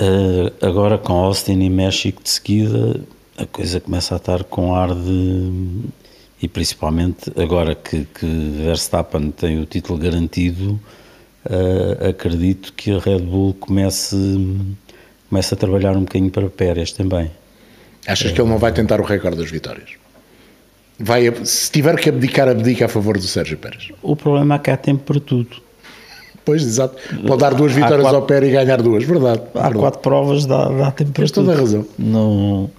Uh, 0.00 0.52
agora 0.64 0.96
com 0.96 1.12
Austin 1.12 1.60
e 1.60 1.68
México 1.68 2.22
de 2.22 2.30
seguida, 2.30 3.00
a 3.36 3.44
coisa 3.46 3.80
começa 3.80 4.14
a 4.14 4.16
estar 4.16 4.44
com 4.44 4.74
ar 4.74 4.94
de. 4.94 5.82
E 6.42 6.48
principalmente 6.48 7.30
agora 7.36 7.74
que, 7.74 8.06
que 8.06 8.26
Verstappen 8.26 9.30
tem 9.30 9.60
o 9.60 9.66
título 9.66 9.98
garantido, 9.98 10.80
uh, 11.46 12.08
acredito 12.08 12.72
que 12.72 12.90
a 12.90 12.98
Red 12.98 13.20
Bull 13.20 13.54
comece, 13.54 14.16
comece 15.28 15.54
a 15.54 15.56
trabalhar 15.56 15.96
um 15.96 16.00
bocadinho 16.00 16.30
para 16.30 16.48
Pérez 16.48 16.92
também. 16.92 17.30
Achas 18.06 18.32
que 18.32 18.40
ele 18.40 18.48
não 18.48 18.58
vai 18.58 18.72
tentar 18.72 19.00
o 19.00 19.04
recorde 19.04 19.36
das 19.36 19.50
vitórias? 19.50 20.00
vai, 21.00 21.32
se 21.44 21.70
tiver 21.70 21.98
que 21.98 22.10
abdicar, 22.10 22.48
abdica 22.48 22.84
a 22.84 22.88
favor 22.88 23.16
do 23.16 23.24
Sérgio 23.24 23.56
Pérez. 23.56 23.88
O 24.02 24.14
problema 24.14 24.56
é 24.56 24.58
que 24.58 24.70
há 24.70 24.76
tempo 24.76 25.02
para 25.04 25.18
tudo. 25.18 25.56
Pois, 26.44 26.62
exato. 26.62 26.96
Pode 27.26 27.40
dar 27.40 27.54
duas 27.54 27.72
vitórias 27.72 28.02
quatro, 28.02 28.18
ao 28.18 28.26
Pérez 28.26 28.50
e 28.50 28.52
ganhar 28.52 28.80
duas, 28.82 29.04
verdade. 29.04 29.42
Há 29.54 29.62
verdade. 29.62 29.78
quatro 29.78 30.00
provas, 30.00 30.46
dá, 30.46 30.68
dá 30.68 30.90
tempo 30.90 31.12
para 31.12 31.22
Tens 31.22 31.30
tudo. 31.30 31.46
toda 31.46 31.56
a 31.56 31.60
razão. 31.60 31.86
Não, 31.98 32.70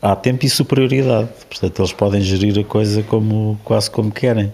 há 0.00 0.14
tempo 0.14 0.44
e 0.44 0.50
superioridade. 0.50 1.28
Portanto, 1.48 1.80
eles 1.80 1.92
podem 1.92 2.20
gerir 2.20 2.58
a 2.58 2.64
coisa 2.64 3.02
como, 3.02 3.58
quase 3.64 3.90
como 3.90 4.10
querem. 4.10 4.52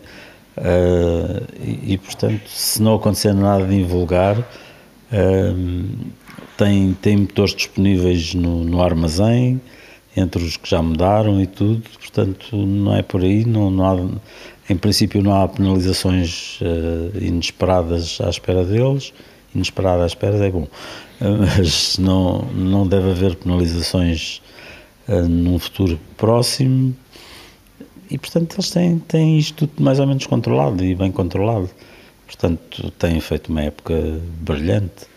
Uh, 0.57 1.43
e, 1.61 1.95
e, 1.95 1.99
portanto, 1.99 2.49
se 2.49 2.81
não 2.81 2.95
acontecer 2.95 3.35
nada 3.35 3.67
de 3.67 3.75
invulgar, 3.75 4.39
uh, 4.39 4.45
tem, 6.57 6.95
tem 6.95 7.17
motores 7.17 7.55
disponíveis 7.55 8.35
no, 8.35 8.63
no 8.63 8.81
armazém, 8.81 9.61
entre 10.17 10.45
os 10.45 10.57
que 10.57 10.71
já 10.71 10.81
mudaram 10.81 11.43
e 11.43 11.47
tudo, 11.47 11.83
portanto 11.99 12.57
não 12.57 12.95
é 12.95 13.03
por 13.03 13.21
aí, 13.23 13.45
não, 13.45 13.69
não 13.69 13.85
há, 13.85 14.73
em 14.73 14.77
princípio 14.77 15.21
não 15.21 15.35
há 15.35 15.49
penalizações 15.49 16.61
uh, 16.61 17.19
inesperadas 17.21 18.21
à 18.21 18.31
espera 18.31 18.65
deles, 18.65 19.13
inesperada 19.53 20.05
à 20.05 20.07
espera 20.07 20.37
é 20.37 20.51
bom, 20.51 20.69
mas 21.21 21.99
não, 21.99 22.43
não 22.55 22.87
deve 22.87 23.11
haver 23.11 23.35
penalizações 23.35 24.41
num 25.29 25.59
futuro 25.59 25.99
próximo 26.17 26.95
e 28.15 28.19
portanto 28.19 28.55
eles 28.55 28.71
têm, 28.71 28.99
têm 29.01 29.39
isto 29.39 29.67
tudo 29.67 29.83
mais 29.83 29.99
ou 29.99 30.07
menos 30.07 30.25
controlado 30.25 30.85
e 30.85 30.95
bem 30.95 31.11
controlado, 31.11 31.69
portanto 32.27 32.93
têm 32.93 33.21
feito 33.21 33.49
uma 33.49 33.63
época 33.63 34.21
brilhante 34.41 35.13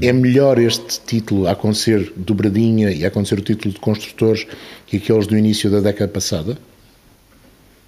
É 0.00 0.12
melhor 0.12 0.58
este 0.58 1.00
título 1.04 1.46
a 1.46 1.50
acontecer 1.50 2.12
dobradinha 2.16 2.90
e 2.90 3.04
a 3.04 3.08
acontecer 3.08 3.38
o 3.38 3.42
título 3.42 3.74
de 3.74 3.80
construtores 3.80 4.46
que 4.86 4.96
aqueles 4.96 5.26
do 5.26 5.36
início 5.36 5.68
da 5.70 5.80
década 5.80 6.10
passada, 6.10 6.56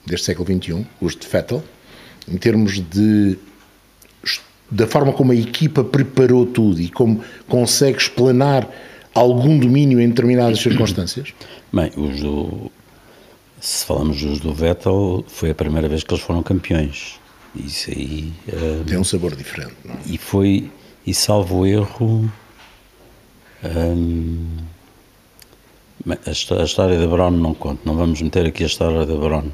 deste 0.05 0.27
século 0.27 0.47
XXI, 0.47 0.87
os 1.01 1.17
de 1.17 1.27
Vettel, 1.27 1.63
em 2.29 2.37
termos 2.37 2.81
de 2.81 3.39
da 4.71 4.87
forma 4.87 5.13
como 5.13 5.33
a 5.33 5.35
equipa 5.35 5.85
preparou 5.85 6.47
tudo 6.47 6.81
e 6.81 6.89
como 6.89 7.23
consegue 7.47 7.99
explanar 7.99 8.69
algum 9.15 9.59
domínio 9.59 10.01
em 10.01 10.09
determinadas 10.09 10.61
circunstâncias? 10.61 11.33
Bem, 11.73 11.93
os 11.95 12.21
do, 12.21 12.71
se 13.63 13.87
falamos 13.87 14.21
dos 14.21 14.41
do 14.41 14.53
Vettel, 14.53 15.25
foi 15.29 15.51
a 15.51 15.55
primeira 15.55 15.89
vez 15.89 16.03
que 16.03 16.13
eles 16.13 16.25
foram 16.25 16.43
campeões. 16.43 17.21
Isso 17.55 17.91
aí. 17.91 18.33
Um, 18.53 18.85
Tem 18.85 18.99
um 18.99 19.05
sabor 19.05 19.37
diferente, 19.37 19.77
não 19.85 19.95
é? 19.95 19.99
E 20.05 20.19
foi, 20.19 20.69
e 21.07 21.15
salvo 21.15 21.65
erro. 21.65 22.29
Um, 23.63 24.49
a, 26.27 26.31
história 26.33 26.99
da 26.99 27.07
Brown 27.07 27.31
não 27.31 27.55
conta, 27.55 27.81
não 27.85 27.95
vamos 27.95 28.21
meter 28.21 28.47
aqui 28.47 28.65
a 28.65 28.67
história 28.67 29.07
da 29.07 29.15
Brown, 29.15 29.53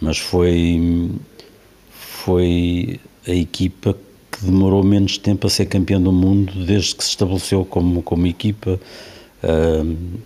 mas 0.00 0.16
foi, 0.16 1.10
foi 1.90 2.98
a 3.28 3.32
equipa 3.32 3.94
que 4.32 4.46
demorou 4.46 4.82
menos 4.82 5.18
tempo 5.18 5.46
a 5.46 5.50
ser 5.50 5.66
campeão 5.66 6.02
do 6.02 6.10
mundo 6.10 6.64
desde 6.64 6.94
que 6.94 7.04
se 7.04 7.10
estabeleceu 7.10 7.62
como, 7.66 8.02
como 8.02 8.26
equipa, 8.26 8.80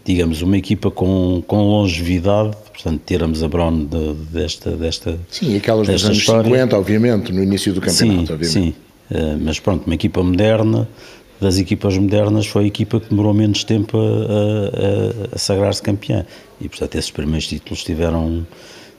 digamos, 0.04 0.42
uma 0.42 0.57
equipa 0.57 0.90
com, 0.90 1.42
com 1.46 1.62
longevidade, 1.62 2.57
portanto, 2.72 3.02
tiramos 3.04 3.42
a 3.42 3.48
Brown 3.48 3.85
de, 3.85 4.14
desta, 4.31 4.70
desta. 4.72 5.18
Sim, 5.31 5.57
aquelas 5.57 5.88
dos 5.88 6.04
anos 6.04 6.18
história. 6.18 6.44
50, 6.44 6.78
obviamente, 6.78 7.33
no 7.33 7.42
início 7.42 7.72
do 7.72 7.81
campeonato, 7.81 8.26
sim, 8.26 8.33
obviamente. 8.33 8.46
Sim, 8.46 8.74
uh, 9.11 9.38
mas 9.40 9.59
pronto, 9.59 9.87
uma 9.87 9.94
equipa 9.94 10.22
moderna. 10.22 10.88
Das 11.40 11.57
equipas 11.57 11.96
modernas 11.96 12.46
foi 12.46 12.64
a 12.64 12.66
equipa 12.66 12.98
que 12.98 13.11
demorou 13.11 13.33
menos 13.33 13.62
tempo 13.62 13.96
a, 13.96 15.33
a, 15.33 15.37
a 15.37 15.38
sagrar-se 15.38 15.81
campeã 15.81 16.26
e 16.61 16.68
portanto 16.68 16.96
esses 16.96 17.12
primeiros 17.12 17.46
títulos 17.46 17.85
tiveram 17.85 18.44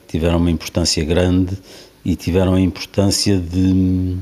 tiveram 0.07 0.37
uma 0.37 0.49
importância 0.49 1.03
grande 1.03 1.57
e 2.05 2.15
tiveram 2.15 2.53
a 2.53 2.61
importância 2.61 3.37
de 3.37 4.17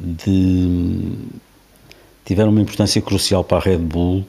de, 0.00 1.12
tiveram 2.24 2.50
uma 2.50 2.60
importância 2.60 3.00
crucial 3.00 3.44
para 3.44 3.58
a 3.58 3.60
Red 3.60 3.78
Bull 3.78 4.24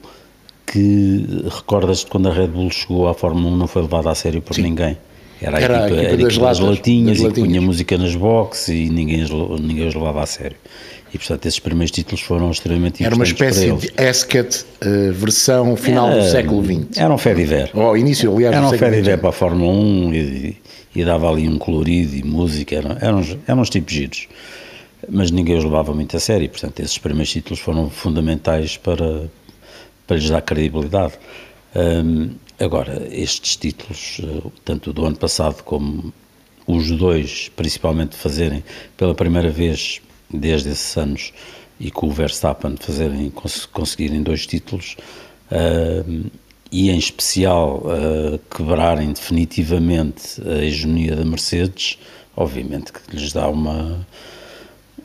que 0.66 1.44
recordas-te 1.44 2.06
quando 2.06 2.28
a 2.28 2.32
Red 2.32 2.48
Bull 2.48 2.70
chegou 2.70 3.08
à 3.08 3.14
Fórmula 3.14 3.54
1 3.54 3.56
não 3.56 3.66
foi 3.66 3.82
levada 3.82 4.10
a 4.10 4.14
sério 4.14 4.42
por 4.42 4.54
Sim. 4.54 4.62
ninguém. 4.62 4.96
Era 5.40 5.58
a 5.58 5.60
era 5.60 5.74
equipa, 5.74 5.84
a 5.84 5.86
equipa, 5.86 6.00
era 6.00 6.16
das, 6.16 6.32
equipa 6.32 6.46
das, 6.46 6.58
latas, 6.58 6.76
latinhas 6.76 7.20
das 7.20 7.32
e 7.32 7.34
punha 7.34 7.60
música 7.60 7.98
nas 7.98 8.14
boxes 8.14 8.68
e 8.68 8.88
ninguém, 8.88 9.24
ninguém 9.60 9.88
os 9.88 9.94
levava 9.94 10.22
a 10.22 10.26
sério. 10.26 10.56
E 11.12 11.18
portanto 11.18 11.46
esses 11.46 11.60
primeiros 11.60 11.90
títulos 11.92 12.20
foram 12.22 12.50
extremamente 12.50 13.04
Era 13.04 13.14
uma 13.14 13.24
espécie 13.24 13.70
de 13.72 13.92
Ascot 14.02 14.64
uh, 14.82 15.12
versão 15.12 15.76
final 15.76 16.10
era, 16.10 16.22
do 16.22 16.28
século 16.28 16.64
XX. 16.64 16.98
Era 16.98 17.14
um 17.14 17.18
Fediver. 17.18 17.70
Ou 17.72 17.96
início, 17.96 18.34
aliás, 18.34 18.56
Era 18.56 18.66
um 18.66 18.70
Fediver 18.70 19.18
para 19.18 19.28
a 19.28 19.32
Fórmula 19.32 19.72
1 19.72 20.14
e, 20.14 20.56
e, 20.96 21.04
dava 21.04 21.30
ali 21.30 21.48
um 21.48 21.58
colorido 21.58 22.16
e 22.16 22.24
música, 22.24 22.74
eram, 22.74 22.96
eram, 23.00 23.38
eram 23.46 23.60
uns 23.60 23.70
tipos 23.70 23.92
giros 23.92 24.28
mas 25.06 25.30
ninguém 25.30 25.56
os 25.56 25.64
levava 25.64 25.92
muito 25.92 26.16
a 26.16 26.20
sério, 26.20 26.48
portanto 26.48 26.80
esses 26.80 26.96
primeiros 26.96 27.30
títulos 27.30 27.60
foram 27.60 27.90
fundamentais 27.90 28.78
para, 28.78 29.28
para 30.06 30.16
lhes 30.16 30.28
dar 30.28 30.42
credibilidade. 30.42 31.14
Um, 31.74 32.30
agora, 32.58 33.08
estes 33.10 33.56
títulos, 33.56 34.20
eh, 34.22 34.50
tanto 34.64 34.92
do 34.92 35.04
ano 35.04 35.16
passado 35.16 35.62
como 35.62 36.12
os 36.66 36.90
dois, 36.90 37.50
principalmente 37.56 38.16
fazerem 38.16 38.62
pela 38.96 39.14
primeira 39.14 39.50
vez 39.50 40.00
desde 40.30 40.70
esses 40.70 40.96
anos 40.96 41.32
e 41.78 41.90
com 41.90 42.06
o 42.06 42.12
Verstappen 42.12 42.76
fazerem, 42.78 43.32
conseguirem 43.72 44.22
dois 44.22 44.46
títulos, 44.46 44.96
uh, 45.50 46.30
e 46.70 46.90
em 46.90 46.98
especial 46.98 47.82
uh, 47.84 48.38
quebrarem 48.54 49.12
definitivamente 49.12 50.40
a 50.42 50.64
hegemonia 50.64 51.16
da 51.16 51.24
Mercedes, 51.24 51.98
obviamente 52.36 52.92
que 52.92 53.16
lhes 53.16 53.32
dá 53.32 53.48
uma 53.48 54.06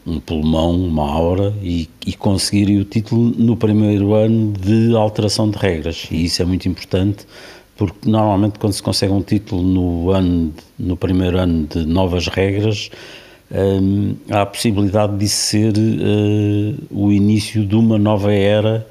um 0.09 0.19
pulmão, 0.19 0.71
uma 0.71 1.09
aura 1.09 1.53
e, 1.61 1.89
e 2.05 2.13
conseguirem 2.13 2.79
o 2.79 2.83
título 2.83 3.33
no 3.37 3.55
primeiro 3.55 4.13
ano 4.13 4.53
de 4.53 4.95
alteração 4.95 5.49
de 5.49 5.57
regras. 5.57 6.07
E 6.11 6.25
isso 6.25 6.41
é 6.41 6.45
muito 6.45 6.67
importante 6.67 7.25
porque 7.79 8.09
normalmente 8.09 8.59
quando 8.59 8.73
se 8.73 8.83
consegue 8.83 9.13
um 9.13 9.21
título 9.21 9.61
no, 9.61 10.11
ano, 10.11 10.53
no 10.77 10.97
primeiro 10.97 11.37
ano 11.37 11.65
de 11.65 11.85
novas 11.85 12.27
regras, 12.27 12.89
hum, 13.49 14.15
há 14.29 14.41
a 14.41 14.45
possibilidade 14.45 15.17
de 15.17 15.29
ser 15.29 15.73
uh, 15.77 16.77
o 16.91 17.09
início 17.09 17.65
de 17.65 17.75
uma 17.75 17.97
nova 17.97 18.33
era 18.33 18.85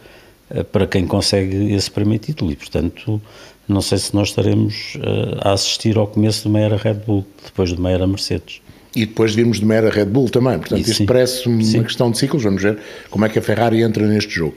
uh, 0.51 0.65
para 0.65 0.87
quem 0.87 1.07
consegue 1.07 1.71
esse 1.75 1.91
primeiro 1.91 2.25
título. 2.25 2.51
E, 2.51 2.57
portanto, 2.57 3.21
não 3.69 3.83
sei 3.83 3.99
se 3.99 4.15
nós 4.15 4.29
estaremos 4.29 4.95
uh, 4.95 5.39
a 5.43 5.53
assistir 5.53 5.99
ao 5.99 6.07
começo 6.07 6.45
de 6.45 6.49
uma 6.49 6.61
era 6.61 6.79
Red 6.79 6.95
Bull, 7.07 7.27
depois 7.45 7.69
de 7.69 7.77
uma 7.77 7.91
era 7.91 8.07
Mercedes 8.07 8.63
e 8.99 9.07
depois 9.07 9.35
vimos 9.35 9.61
de 9.61 9.65
mera 9.65 9.91
Red 9.91 10.07
Bull 10.07 10.29
também. 10.29 10.59
Portanto, 10.59 10.87
isto 10.87 11.05
parece 11.07 11.47
uma 11.47 11.85
questão 11.85 12.11
de 12.11 12.19
ciclos. 12.19 12.43
Vamos 12.43 12.63
ver 12.63 12.79
como 13.11 13.25
é 13.25 13.29
que 13.29 13.39
a 13.39 13.43
Ferrari 13.43 13.81
entra 13.83 14.07
neste 14.07 14.35
jogo. 14.35 14.57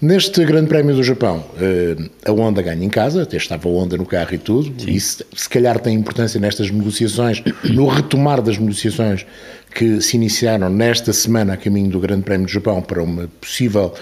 Neste 0.00 0.44
Grande 0.44 0.66
Prémio 0.66 0.96
do 0.96 1.02
Japão, 1.02 1.44
eh, 1.60 1.96
a 2.26 2.32
Honda 2.32 2.60
ganha 2.60 2.84
em 2.84 2.88
casa, 2.88 3.22
até 3.22 3.36
estava 3.36 3.68
a 3.68 3.72
Honda 3.72 3.96
no 3.96 4.04
carro 4.04 4.34
e 4.34 4.38
tudo, 4.38 4.82
Sim. 4.82 4.90
e 4.90 4.98
se, 4.98 5.24
se 5.32 5.48
calhar 5.48 5.78
tem 5.78 5.94
importância 5.94 6.40
nestas 6.40 6.72
negociações, 6.72 7.40
no 7.70 7.86
retomar 7.86 8.42
das 8.42 8.58
negociações 8.58 9.24
que 9.72 10.00
se 10.00 10.16
iniciaram 10.16 10.68
nesta 10.68 11.12
semana 11.12 11.52
a 11.52 11.56
caminho 11.56 11.88
do 11.88 12.00
Grande 12.00 12.24
Prémio 12.24 12.46
do 12.46 12.52
Japão 12.52 12.82
para 12.82 13.00
uma 13.00 13.30
possível 13.40 13.94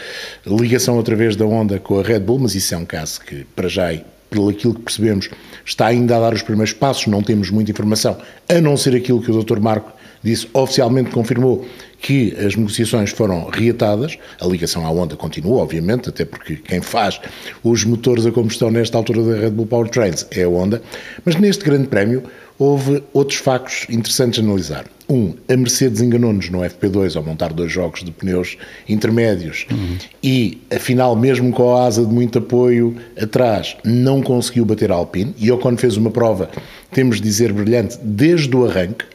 ligação 0.46 0.96
outra 0.96 1.14
vez 1.14 1.36
da 1.36 1.44
Honda 1.44 1.78
com 1.78 2.00
a 2.00 2.02
Red 2.02 2.20
Bull, 2.20 2.38
mas 2.38 2.54
isso 2.54 2.74
é 2.74 2.78
um 2.78 2.86
caso 2.86 3.20
que 3.20 3.44
para 3.54 3.68
já 3.68 3.92
pelo 4.30 4.48
aquilo 4.48 4.74
que 4.74 4.82
percebemos, 4.82 5.28
está 5.64 5.88
ainda 5.88 6.16
a 6.16 6.20
dar 6.20 6.32
os 6.32 6.42
primeiros 6.42 6.72
passos, 6.72 7.06
não 7.08 7.22
temos 7.22 7.50
muita 7.50 7.70
informação, 7.70 8.16
a 8.48 8.60
não 8.60 8.76
ser 8.76 8.94
aquilo 8.94 9.20
que 9.20 9.30
o 9.30 9.42
Dr. 9.42 9.60
Marco 9.60 9.92
disse, 10.22 10.48
oficialmente 10.52 11.10
confirmou 11.10 11.66
que 12.00 12.34
as 12.36 12.56
negociações 12.56 13.10
foram 13.10 13.48
reatadas, 13.50 14.16
a 14.40 14.46
ligação 14.46 14.86
à 14.86 14.90
Honda 14.90 15.16
continua, 15.16 15.62
obviamente, 15.62 16.08
até 16.08 16.24
porque 16.24 16.56
quem 16.56 16.80
faz 16.80 17.20
os 17.62 17.84
motores 17.84 18.24
a 18.24 18.30
combustão 18.30 18.70
nesta 18.70 18.96
altura 18.96 19.22
da 19.22 19.40
Red 19.40 19.50
Bull 19.50 19.66
Powertrains 19.66 20.26
é 20.30 20.44
a 20.44 20.48
Honda, 20.48 20.82
mas 21.24 21.36
neste 21.36 21.64
grande 21.64 21.88
prémio 21.88 22.22
houve 22.60 23.02
outros 23.14 23.38
factos 23.38 23.86
interessantes 23.88 24.38
a 24.38 24.42
analisar. 24.42 24.84
Um, 25.08 25.34
a 25.48 25.56
Mercedes 25.56 26.02
enganou-nos 26.02 26.50
no 26.50 26.58
FP2 26.58 27.16
ao 27.16 27.22
montar 27.22 27.54
dois 27.54 27.72
jogos 27.72 28.04
de 28.04 28.12
pneus 28.12 28.58
intermédios 28.86 29.66
uhum. 29.70 29.96
e, 30.22 30.60
afinal, 30.70 31.16
mesmo 31.16 31.50
com 31.52 31.74
a 31.74 31.86
asa 31.86 32.04
de 32.04 32.12
muito 32.12 32.38
apoio 32.38 32.94
atrás, 33.20 33.78
não 33.82 34.20
conseguiu 34.20 34.66
bater 34.66 34.92
a 34.92 34.94
Alpine. 34.94 35.34
E 35.38 35.50
Ocon 35.50 35.74
fez 35.78 35.96
uma 35.96 36.10
prova, 36.10 36.50
temos 36.92 37.16
de 37.16 37.22
dizer, 37.22 37.50
brilhante, 37.50 37.98
desde 38.02 38.54
o 38.54 38.66
arranque. 38.66 39.06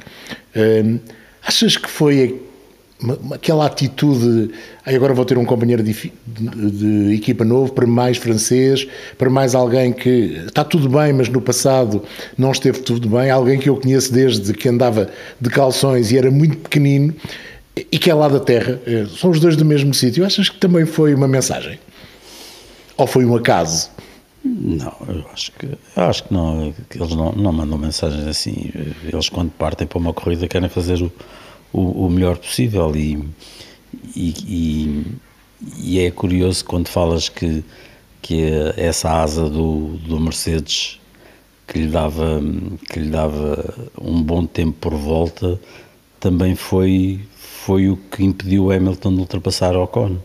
Hum, 0.56 1.00
achas 1.44 1.78
que 1.78 1.88
foi 1.88 2.42
aquela 3.34 3.66
atitude, 3.66 4.52
agora 4.86 5.14
vou 5.14 5.26
ter 5.26 5.38
um 5.38 5.46
companheiro 5.46 5.84
de, 5.84 5.94
de, 6.26 6.72
de, 6.72 7.16
equipa 7.16 7.44
novo, 7.44 7.74
para 7.74 7.86
mais 7.86 8.18
francês, 8.18 8.88
para 9.18 9.30
mais 9.30 9.56
alguém 9.56 9.92
que 9.94 10.44
está 10.46 10.64
tudo 10.64 10.90
bem, 10.90 11.14
mas 11.14 11.30
no 11.30 11.42
passado 11.42 12.04
não 12.38 12.52
esteve 12.52 12.80
tudo 12.80 13.10
bem, 13.10 13.30
alguém 13.30 13.60
que 13.60 13.70
eu 13.70 13.78
conheço 13.78 14.12
desde 14.12 14.54
que 14.54 14.70
andava 14.70 15.10
de 15.40 15.50
calções 15.50 16.12
e 16.12 16.18
era 16.18 16.32
muito 16.32 16.58
pequenino 16.58 17.14
e 17.76 18.00
que 18.00 18.10
é 18.10 18.14
lá 18.14 18.30
da 18.30 18.40
terra, 18.40 18.80
eh, 18.86 19.06
são 19.18 19.30
os 19.32 19.40
dois 19.40 19.58
do 19.58 19.66
mesmo 19.66 19.94
sítio. 19.94 20.26
Achas 20.26 20.48
que 20.48 20.58
também 20.58 20.86
foi 20.86 21.14
uma 21.14 21.28
mensagem? 21.28 21.78
Ou 22.96 23.06
foi 23.06 23.26
um 23.26 23.36
acaso? 23.36 23.90
Não, 24.44 24.96
eu 25.08 25.26
acho 25.34 25.52
que, 25.52 25.66
eu 25.66 26.04
acho 26.04 26.24
que 26.24 26.34
não, 26.34 26.74
que 26.90 26.98
eles 26.98 27.16
não, 27.16 27.32
não 27.32 27.52
mandam 27.52 27.78
mensagens 27.78 28.26
assim. 28.28 28.72
Eles, 29.04 29.28
quando 29.28 29.50
partem 29.52 29.86
para 29.88 29.98
uma 29.98 30.14
corrida, 30.14 30.48
querem 30.48 30.70
fazer 30.70 31.02
o 31.02 31.12
o, 31.76 32.06
o 32.06 32.10
melhor 32.10 32.38
possível 32.38 32.96
e, 32.96 33.22
e, 34.16 35.04
e, 35.78 36.00
é 36.00 36.10
curioso 36.10 36.64
quando 36.64 36.88
falas 36.88 37.28
que, 37.28 37.64
que 38.22 38.50
essa 38.78 39.12
asa 39.12 39.50
do, 39.50 39.98
do 39.98 40.18
Mercedes 40.18 41.02
que 41.68 41.80
lhe, 41.80 41.88
dava, 41.88 42.42
que 42.90 43.00
lhe 43.00 43.10
dava 43.10 43.90
um 44.00 44.24
bom 44.24 44.46
tempo 44.46 44.78
por 44.80 44.94
volta 44.96 45.60
também 46.18 46.56
foi, 46.56 47.20
foi 47.36 47.90
o 47.90 47.98
que 47.98 48.24
impediu 48.24 48.66
o 48.66 48.72
Hamilton 48.72 49.14
de 49.14 49.20
ultrapassar 49.20 49.76
o 49.76 49.84
Ocon 49.84 50.18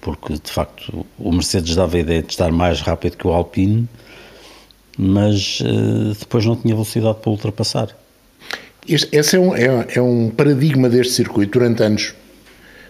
porque 0.00 0.32
de 0.34 0.50
facto 0.50 1.06
o 1.16 1.30
Mercedes 1.30 1.76
dava 1.76 1.96
a 1.96 2.00
ideia 2.00 2.22
de 2.22 2.30
estar 2.30 2.50
mais 2.50 2.80
rápido 2.80 3.16
que 3.16 3.28
o 3.28 3.32
Alpine 3.32 3.88
mas 4.98 5.60
uh, 5.60 6.14
depois 6.18 6.44
não 6.44 6.56
tinha 6.56 6.74
velocidade 6.74 7.18
para 7.20 7.30
ultrapassar 7.30 7.96
este, 8.94 9.16
esse 9.16 9.36
é 9.36 9.40
um, 9.40 9.54
é, 9.54 9.86
é 9.94 10.02
um 10.02 10.30
paradigma 10.30 10.88
deste 10.88 11.14
circuito. 11.14 11.58
Durante 11.58 11.82
anos, 11.82 12.14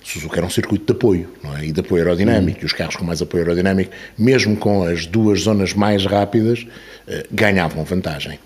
Suzuka 0.02 0.38
era 0.38 0.46
um 0.46 0.50
circuito 0.50 0.86
de 0.86 0.92
apoio, 0.92 1.28
não 1.42 1.56
é? 1.56 1.66
E 1.66 1.72
de 1.72 1.80
apoio 1.80 2.02
aerodinâmico. 2.02 2.58
Hum. 2.58 2.62
E 2.62 2.66
os 2.66 2.72
carros 2.72 2.96
com 2.96 3.04
mais 3.04 3.20
apoio 3.20 3.42
aerodinâmico, 3.42 3.92
mesmo 4.18 4.56
com 4.56 4.84
as 4.84 5.06
duas 5.06 5.42
zonas 5.42 5.74
mais 5.74 6.04
rápidas, 6.06 6.66
eh, 7.06 7.26
ganhavam 7.30 7.84
vantagem. 7.84 8.38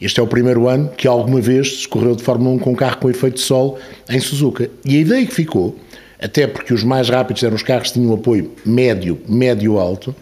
Este 0.00 0.18
é 0.18 0.22
o 0.22 0.26
primeiro 0.26 0.66
ano 0.66 0.88
que 0.96 1.06
alguma 1.06 1.40
vez 1.40 1.82
se 1.82 1.88
correu 1.88 2.16
de 2.16 2.22
Fórmula 2.22 2.56
1 2.56 2.58
com 2.60 2.70
um 2.70 2.74
carro 2.74 2.96
com 2.96 3.10
efeito 3.10 3.34
de 3.34 3.40
sol 3.40 3.78
em 4.08 4.18
Suzuka. 4.18 4.70
E 4.84 4.96
a 4.96 5.00
ideia 5.00 5.26
que 5.26 5.34
ficou 5.34 5.78
até 6.18 6.46
porque 6.46 6.72
os 6.72 6.84
mais 6.84 7.08
rápidos 7.08 7.42
eram 7.42 7.56
os 7.56 7.62
carros 7.62 7.88
que 7.88 7.94
tinham 7.94 8.12
apoio 8.12 8.52
médio, 8.64 9.18
médio-alto, 9.28 10.14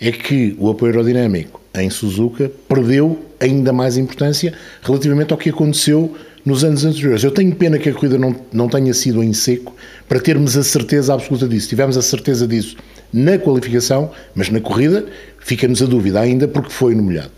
é 0.00 0.10
que 0.10 0.56
o 0.58 0.68
apoio 0.68 0.92
aerodinâmico 0.92 1.60
em 1.74 1.88
Suzuka 1.90 2.50
perdeu 2.68 3.24
ainda 3.40 3.72
mais 3.72 3.96
importância 3.96 4.52
relativamente 4.82 5.32
ao 5.32 5.38
que 5.38 5.50
aconteceu 5.50 6.14
nos 6.44 6.62
anos 6.62 6.84
anteriores. 6.84 7.24
Eu 7.24 7.30
tenho 7.30 7.54
pena 7.54 7.78
que 7.78 7.88
a 7.88 7.94
corrida 7.94 8.18
não, 8.18 8.36
não 8.52 8.68
tenha 8.68 8.92
sido 8.92 9.22
em 9.22 9.32
seco 9.32 9.74
para 10.08 10.20
termos 10.20 10.56
a 10.56 10.62
certeza 10.62 11.14
absoluta 11.14 11.48
disso. 11.48 11.68
Tivemos 11.68 11.96
a 11.96 12.02
certeza 12.02 12.46
disso 12.46 12.76
na 13.12 13.38
qualificação, 13.38 14.10
mas 14.34 14.50
na 14.50 14.60
corrida 14.60 15.06
fica-nos 15.38 15.80
a 15.82 15.86
dúvida 15.86 16.20
ainda 16.20 16.46
porque 16.46 16.70
foi 16.70 16.94
no 16.94 17.02
molhado. 17.02 17.30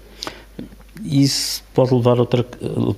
Isso 1.04 1.62
pode, 1.72 1.94
levar 1.94 2.18
outra, 2.18 2.44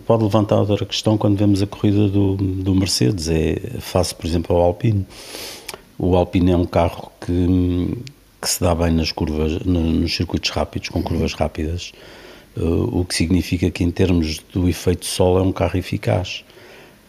pode 0.06 0.22
levantar 0.22 0.56
outra 0.56 0.86
questão 0.86 1.18
quando 1.18 1.36
vemos 1.36 1.60
a 1.60 1.66
corrida 1.66 2.08
do, 2.08 2.36
do 2.36 2.74
Mercedes. 2.74 3.28
É 3.28 3.56
face, 3.80 4.14
por 4.14 4.26
exemplo, 4.26 4.56
ao 4.56 4.62
Alpine. 4.62 5.06
O 5.98 6.16
Alpine 6.16 6.52
é 6.52 6.56
um 6.56 6.64
carro 6.64 7.10
que, 7.20 7.98
que 8.40 8.48
se 8.48 8.60
dá 8.60 8.74
bem 8.74 8.92
nas 8.92 9.12
curvas, 9.12 9.60
nos 9.64 10.14
circuitos 10.14 10.50
rápidos, 10.50 10.88
com 10.88 11.02
curvas 11.02 11.34
rápidas, 11.34 11.92
o 12.64 13.04
que 13.04 13.14
significa 13.14 13.70
que, 13.70 13.84
em 13.84 13.90
termos 13.90 14.38
do 14.52 14.68
efeito 14.68 15.06
sol, 15.06 15.38
é 15.38 15.42
um 15.42 15.52
carro 15.52 15.78
eficaz. 15.78 16.44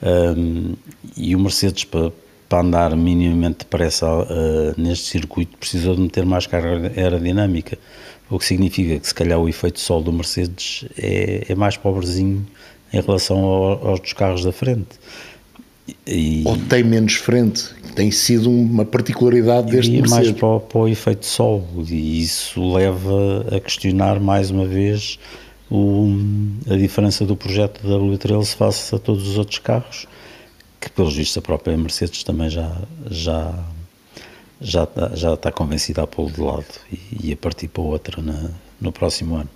Um, 0.02 0.76
e 1.18 1.36
o 1.36 1.40
Mercedes, 1.40 1.84
para, 1.84 2.12
para 2.48 2.62
andar 2.62 2.96
minimamente 2.96 3.60
depressa 3.60 4.08
uh, 4.08 4.74
neste 4.78 5.06
circuito, 5.06 5.58
precisou 5.58 5.96
de 5.96 6.02
meter 6.02 6.26
mais 6.26 6.48
carga 6.48 6.92
aerodinâmica, 6.96 7.78
o 8.30 8.38
que 8.38 8.46
significa 8.46 9.00
que, 9.00 9.08
se 9.08 9.14
calhar, 9.14 9.40
o 9.40 9.50
efeito 9.50 9.80
sol 9.80 10.02
do 10.02 10.14
Mercedes 10.14 10.86
é, 10.98 11.46
é 11.50 11.56
mais 11.56 11.76
pobrezinho 11.76 12.46
em 12.94 13.02
relação 13.02 13.44
ao, 13.44 13.88
aos 13.88 14.00
dos 14.00 14.14
carros 14.14 14.44
da 14.44 14.52
frente. 14.52 15.00
E, 16.08 16.44
Ou 16.46 16.58
tem 16.58 16.84
menos 16.84 17.14
frente, 17.16 17.70
tem 17.96 18.12
sido 18.12 18.50
uma 18.50 18.86
particularidade 18.86 19.72
deste 19.72 19.92
e 19.92 20.02
Mercedes. 20.02 20.28
mais 20.28 20.32
para 20.32 20.48
o, 20.48 20.60
para 20.60 20.80
o 20.80 20.88
efeito 20.88 21.26
sol, 21.26 21.68
e 21.88 22.22
isso 22.22 22.74
leva 22.74 23.46
a 23.56 23.60
questionar 23.60 24.20
mais 24.20 24.52
uma 24.52 24.66
vez 24.66 25.20
o, 25.70 26.08
a 26.70 26.76
diferença 26.76 27.26
do 27.26 27.36
projeto 27.36 27.82
da 27.84 27.96
W13 27.96 28.56
face 28.56 28.96
a 28.96 29.00
todos 29.00 29.28
os 29.28 29.38
outros 29.38 29.60
carros, 29.60 30.08
que 30.80 30.90
pelos 30.90 31.16
vistos 31.16 31.38
a 31.38 31.42
própria 31.42 31.78
Mercedes 31.78 32.24
também 32.24 32.50
já, 32.50 32.82
já, 33.10 33.54
já, 34.62 34.88
já 35.14 35.34
está 35.34 35.52
convencida 35.52 36.02
a 36.02 36.08
pô-lo 36.08 36.32
de 36.32 36.42
lado 36.42 36.66
e, 36.92 37.28
e 37.30 37.34
a 37.34 37.38
partir 37.38 37.68
para 37.68 37.84
outra 37.84 38.22
na, 38.22 38.50
no 38.80 38.92
próximo 38.92 39.36
ano. 39.36 39.50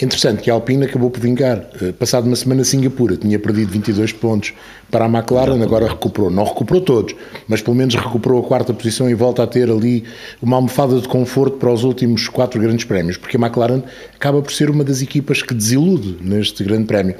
Interessante 0.00 0.42
que 0.42 0.50
a 0.50 0.54
Alpine 0.54 0.84
acabou 0.84 1.10
por 1.10 1.20
vingar. 1.20 1.68
Eh, 1.82 1.90
passado 1.90 2.24
uma 2.26 2.36
semana 2.36 2.62
Singapura, 2.62 3.16
tinha 3.16 3.36
perdido 3.36 3.72
22 3.72 4.12
pontos 4.12 4.54
para 4.92 5.06
a 5.06 5.08
McLaren, 5.08 5.60
agora 5.60 5.88
recuperou. 5.88 6.30
Não 6.30 6.44
recuperou 6.44 6.80
todos, 6.80 7.16
mas 7.48 7.60
pelo 7.60 7.76
menos 7.76 7.96
recuperou 7.96 8.38
a 8.38 8.46
quarta 8.46 8.72
posição 8.72 9.10
e 9.10 9.14
volta 9.14 9.42
a 9.42 9.46
ter 9.46 9.68
ali 9.68 10.04
uma 10.40 10.56
almofada 10.56 11.00
de 11.00 11.08
conforto 11.08 11.56
para 11.56 11.72
os 11.72 11.82
últimos 11.82 12.28
quatro 12.28 12.60
grandes 12.60 12.84
prémios, 12.84 13.16
porque 13.16 13.36
a 13.36 13.40
McLaren 13.40 13.82
acaba 14.14 14.40
por 14.40 14.52
ser 14.52 14.70
uma 14.70 14.84
das 14.84 15.02
equipas 15.02 15.42
que 15.42 15.52
desilude 15.52 16.16
neste 16.20 16.62
grande 16.62 16.84
prémio. 16.84 17.16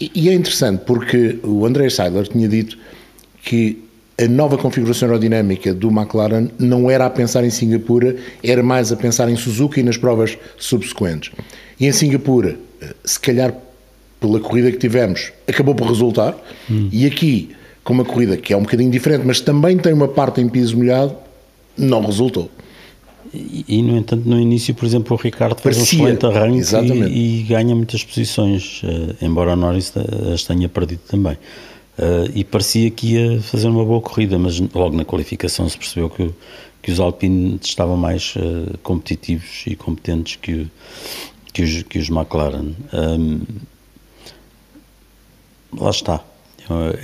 E, 0.00 0.10
e 0.14 0.30
é 0.30 0.32
interessante 0.32 0.84
porque 0.86 1.38
o 1.42 1.66
André 1.66 1.90
Seidler 1.90 2.26
tinha 2.26 2.48
dito 2.48 2.78
que 3.44 3.81
a 4.18 4.28
nova 4.28 4.58
configuração 4.58 5.08
aerodinâmica 5.08 5.72
do 5.72 5.88
McLaren 5.88 6.48
não 6.58 6.90
era 6.90 7.06
a 7.06 7.10
pensar 7.10 7.44
em 7.44 7.50
Singapura, 7.50 8.16
era 8.42 8.62
mais 8.62 8.92
a 8.92 8.96
pensar 8.96 9.28
em 9.28 9.36
Suzuka 9.36 9.80
e 9.80 9.82
nas 9.82 9.96
provas 9.96 10.36
subsequentes. 10.58 11.32
E 11.80 11.86
em 11.86 11.92
Singapura, 11.92 12.56
eh, 12.80 12.94
se 13.04 13.18
calhar 13.18 13.54
pela 14.20 14.38
corrida 14.38 14.70
que 14.70 14.78
tivemos, 14.78 15.32
acabou 15.48 15.74
por 15.74 15.88
resultar, 15.88 16.36
hum. 16.70 16.88
e 16.92 17.06
aqui, 17.06 17.50
com 17.82 17.92
uma 17.92 18.04
corrida 18.04 18.36
que 18.36 18.52
é 18.52 18.56
um 18.56 18.62
bocadinho 18.62 18.90
diferente, 18.90 19.24
mas 19.26 19.40
também 19.40 19.76
tem 19.78 19.92
uma 19.92 20.08
parte 20.08 20.40
em 20.40 20.48
piso 20.48 20.76
molhado, 20.76 21.16
não 21.76 22.04
resultou. 22.04 22.50
E, 23.34 23.64
e, 23.66 23.82
no 23.82 23.96
entanto, 23.96 24.28
no 24.28 24.38
início, 24.38 24.74
por 24.74 24.84
exemplo, 24.84 25.16
o 25.16 25.20
Ricardo 25.20 25.58
fez 25.58 25.76
Parecia, 25.76 25.98
um 25.98 26.02
excelente 26.02 26.26
arranque 26.26 27.08
e, 27.08 27.40
e, 27.40 27.42
ganha 27.44 27.74
muitas 27.74 28.04
posições, 28.04 28.82
uh, 28.82 29.16
embora 29.22 29.56
Norris 29.56 29.92
as 30.32 30.44
tenha 30.44 30.68
perdido 30.68 31.00
também. 31.08 31.38
Uh, 31.98 32.30
e 32.34 32.42
parecia 32.42 32.90
que 32.90 33.14
ia 33.14 33.42
fazer 33.42 33.68
uma 33.68 33.84
boa 33.84 34.00
corrida, 34.00 34.38
mas 34.38 34.58
logo 34.58 34.96
na 34.96 35.04
qualificação 35.04 35.68
se 35.68 35.76
percebeu 35.76 36.08
que, 36.08 36.30
que 36.80 36.90
os 36.90 36.98
Alpine 36.98 37.58
estavam 37.62 37.96
mais 37.96 38.34
uh, 38.36 38.78
competitivos 38.82 39.64
e 39.66 39.76
competentes 39.76 40.36
que, 40.36 40.68
que, 41.52 41.62
os, 41.62 41.82
que 41.82 41.98
os 41.98 42.08
McLaren. 42.08 42.72
Um, 42.92 43.40
lá 45.78 45.90
está. 45.90 46.24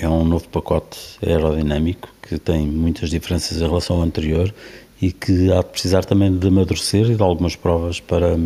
É 0.00 0.08
um 0.08 0.24
novo 0.24 0.48
pacote 0.48 0.98
aerodinâmico 1.20 2.08
que 2.22 2.38
tem 2.38 2.66
muitas 2.66 3.10
diferenças 3.10 3.60
em 3.60 3.66
relação 3.66 3.96
ao 3.96 4.02
anterior 4.02 4.54
e 5.02 5.12
que 5.12 5.52
há 5.52 5.58
de 5.58 5.68
precisar 5.68 6.04
também 6.04 6.36
de 6.36 6.46
amadurecer 6.46 7.10
e 7.10 7.16
de 7.16 7.22
algumas 7.22 7.56
provas 7.56 8.00
para, 8.00 8.36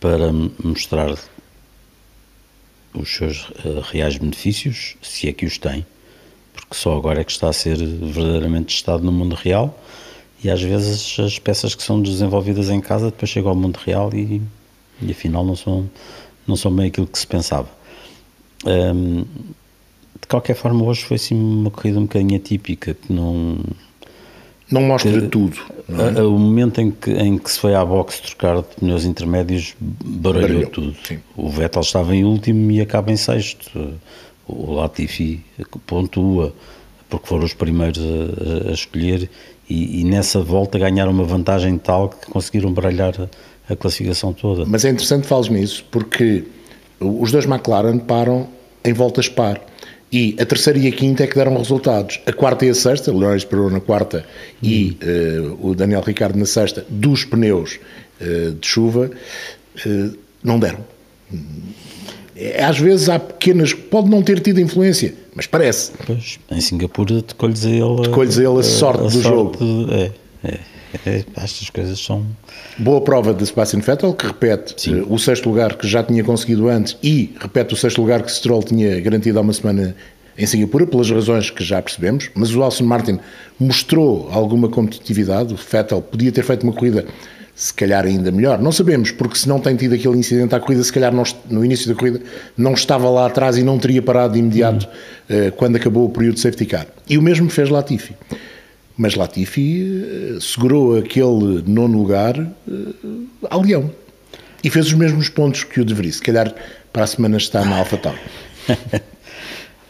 para 0.00 0.32
mostrar 0.62 1.14
os 2.94 3.14
seus 3.14 3.48
uh, 3.48 3.80
reais 3.90 4.16
benefícios, 4.16 4.96
se 5.02 5.28
é 5.28 5.32
que 5.32 5.44
os 5.44 5.58
tem, 5.58 5.84
porque 6.52 6.74
só 6.74 6.96
agora 6.96 7.20
é 7.20 7.24
que 7.24 7.32
está 7.32 7.48
a 7.48 7.52
ser 7.52 7.76
verdadeiramente 7.76 8.74
testado 8.74 9.02
no 9.02 9.12
mundo 9.12 9.34
real 9.34 9.78
e 10.42 10.50
às 10.50 10.62
vezes 10.62 11.18
as 11.18 11.38
peças 11.38 11.74
que 11.74 11.82
são 11.82 12.00
desenvolvidas 12.02 12.68
em 12.68 12.80
casa 12.80 13.06
depois 13.06 13.30
chegam 13.30 13.50
ao 13.50 13.56
mundo 13.56 13.76
real 13.78 14.10
e, 14.12 14.42
e 15.00 15.10
afinal 15.10 15.44
não 15.44 15.56
são, 15.56 15.88
não 16.46 16.54
são 16.54 16.74
bem 16.74 16.88
aquilo 16.88 17.06
que 17.06 17.18
se 17.18 17.26
pensava. 17.26 17.68
Um, 18.66 19.24
de 20.20 20.28
qualquer 20.28 20.54
forma, 20.54 20.84
hoje 20.84 21.04
foi 21.04 21.16
assim 21.16 21.34
uma 21.34 21.70
corrida 21.70 21.98
um 21.98 22.02
bocadinho 22.02 22.36
atípica, 22.36 22.94
que 22.94 23.12
não. 23.12 23.58
Não 24.74 24.82
mostra 24.82 25.20
que, 25.20 25.28
tudo. 25.28 25.56
Não 25.88 26.08
é? 26.08 26.22
O 26.22 26.36
momento 26.36 26.80
em 26.80 26.90
que, 26.90 27.10
em 27.12 27.38
que 27.38 27.48
se 27.48 27.60
foi 27.60 27.76
à 27.76 27.84
boxe 27.84 28.20
trocar 28.20 28.56
de 28.56 28.74
pneus 28.80 29.04
intermédios 29.04 29.76
baralhou, 29.80 30.48
baralhou 30.48 30.70
tudo. 30.70 30.96
Sim. 31.06 31.20
O 31.36 31.48
Vettel 31.48 31.82
estava 31.82 32.14
em 32.14 32.24
último 32.24 32.72
e 32.72 32.80
acaba 32.80 33.12
em 33.12 33.16
sexto. 33.16 33.94
O 34.48 34.72
Latifi 34.74 35.44
pontua, 35.86 36.52
porque 37.08 37.28
foram 37.28 37.44
os 37.44 37.54
primeiros 37.54 38.00
a, 38.00 38.70
a 38.70 38.72
escolher, 38.72 39.30
e, 39.70 40.00
e, 40.00 40.04
nessa 40.04 40.40
volta 40.40 40.76
ganharam 40.76 41.12
uma 41.12 41.24
vantagem 41.24 41.78
tal 41.78 42.08
que 42.08 42.26
conseguiram 42.26 42.72
baralhar 42.72 43.14
a, 43.18 43.72
a 43.72 43.76
classificação 43.76 44.32
toda. 44.32 44.66
Mas 44.66 44.84
é 44.84 44.90
interessante 44.90 45.26
falas 45.26 45.48
nisso, 45.48 45.86
porque 45.90 46.44
os 47.00 47.30
dois 47.30 47.46
McLaren 47.46 47.98
param 47.98 48.48
em 48.84 48.92
voltas 48.92 49.28
par. 49.28 49.60
E 50.14 50.36
a 50.40 50.46
terceira 50.46 50.78
e 50.78 50.86
a 50.86 50.92
quinta 50.92 51.24
é 51.24 51.26
que 51.26 51.34
deram 51.34 51.58
resultados. 51.58 52.20
A 52.24 52.32
quarta 52.32 52.64
e 52.64 52.68
a 52.68 52.74
sexta, 52.74 53.10
o 53.10 53.18
Lourenço 53.18 53.48
parou 53.48 53.68
na 53.68 53.80
quarta 53.80 54.24
e 54.62 54.96
uh, 55.02 55.58
o 55.60 55.74
Daniel 55.74 56.02
Ricardo 56.02 56.38
na 56.38 56.46
sexta, 56.46 56.86
dos 56.88 57.24
pneus 57.24 57.80
uh, 58.20 58.52
de 58.52 58.64
chuva, 58.64 59.10
uh, 59.84 60.18
não 60.40 60.60
deram. 60.60 60.78
Às 62.64 62.78
vezes 62.78 63.08
há 63.08 63.18
pequenas, 63.18 63.74
pode 63.74 64.08
não 64.08 64.22
ter 64.22 64.38
tido 64.38 64.60
influência, 64.60 65.12
mas 65.34 65.48
parece. 65.48 65.90
Pois, 66.06 66.38
em 66.48 66.60
Singapura 66.60 67.20
tocou-lhes 67.20 67.66
a 67.66 67.70
ele, 67.70 68.02
tocou-lhes 68.04 68.38
a, 68.38 68.42
ele 68.44 68.60
a, 68.60 68.62
sorte 68.62 69.02
a, 69.02 69.06
a 69.06 69.08
do 69.08 69.20
sorte 69.20 69.28
jogo. 69.28 69.58
É, 69.90 70.12
é. 70.44 70.73
Estas 71.36 71.70
coisas 71.70 71.98
são. 71.98 72.24
Boa 72.78 73.00
prova 73.00 73.34
de 73.34 73.44
Sebastian 73.46 73.80
Vettel, 73.80 74.12
que 74.14 74.26
repete 74.26 74.90
uh, 74.90 75.12
o 75.12 75.18
sexto 75.18 75.48
lugar 75.48 75.76
que 75.76 75.86
já 75.86 76.02
tinha 76.02 76.22
conseguido 76.22 76.68
antes 76.68 76.96
e 77.02 77.34
repete 77.40 77.74
o 77.74 77.76
sexto 77.76 78.00
lugar 78.00 78.22
que 78.22 78.30
Stroll 78.30 78.62
tinha 78.62 79.00
garantido 79.00 79.38
há 79.38 79.42
uma 79.42 79.52
semana 79.52 79.94
em 80.36 80.46
Singapura, 80.46 80.86
pelas 80.86 81.10
razões 81.10 81.50
que 81.50 81.62
já 81.62 81.80
percebemos. 81.80 82.30
Mas 82.34 82.54
o 82.54 82.62
Alson 82.62 82.84
Martin 82.84 83.20
mostrou 83.58 84.28
alguma 84.32 84.68
competitividade. 84.68 85.54
O 85.54 85.56
Vettel 85.56 86.02
podia 86.02 86.32
ter 86.32 86.42
feito 86.42 86.64
uma 86.64 86.72
corrida 86.72 87.04
se 87.54 87.72
calhar 87.72 88.04
ainda 88.04 88.32
melhor. 88.32 88.60
Não 88.60 88.72
sabemos, 88.72 89.12
porque 89.12 89.38
se 89.38 89.48
não 89.48 89.60
tem 89.60 89.76
tido 89.76 89.94
aquele 89.94 90.18
incidente 90.18 90.54
à 90.54 90.60
corrida, 90.60 90.82
se 90.82 90.92
calhar 90.92 91.14
não, 91.14 91.22
no 91.48 91.64
início 91.64 91.88
da 91.88 91.94
corrida 91.94 92.20
não 92.56 92.72
estava 92.72 93.08
lá 93.08 93.26
atrás 93.26 93.56
e 93.56 93.62
não 93.62 93.78
teria 93.78 94.02
parado 94.02 94.32
de 94.32 94.40
imediato 94.40 94.88
uh, 95.30 95.52
quando 95.52 95.76
acabou 95.76 96.06
o 96.06 96.10
período 96.10 96.34
de 96.34 96.40
safety 96.40 96.66
car. 96.66 96.86
E 97.08 97.16
o 97.16 97.22
mesmo 97.22 97.48
fez 97.48 97.68
Latifi. 97.68 98.14
Mas 98.96 99.14
Latifi 99.16 100.36
eh, 100.36 100.38
segurou 100.40 100.96
aquele 100.96 101.62
nono 101.66 101.98
lugar 101.98 102.38
uh, 102.38 103.28
a 103.50 103.56
leão. 103.56 103.90
E 104.62 104.70
fez 104.70 104.86
os 104.86 104.94
mesmos 104.94 105.28
pontos 105.28 105.64
que 105.64 105.80
o 105.80 105.84
De 105.84 105.92
Vries. 105.92 106.16
Se 106.16 106.22
calhar 106.22 106.54
para 106.92 107.04
a 107.04 107.06
semana 107.06 107.36
está 107.36 107.64
na 107.64 107.78
AlphaTauri. 107.78 108.20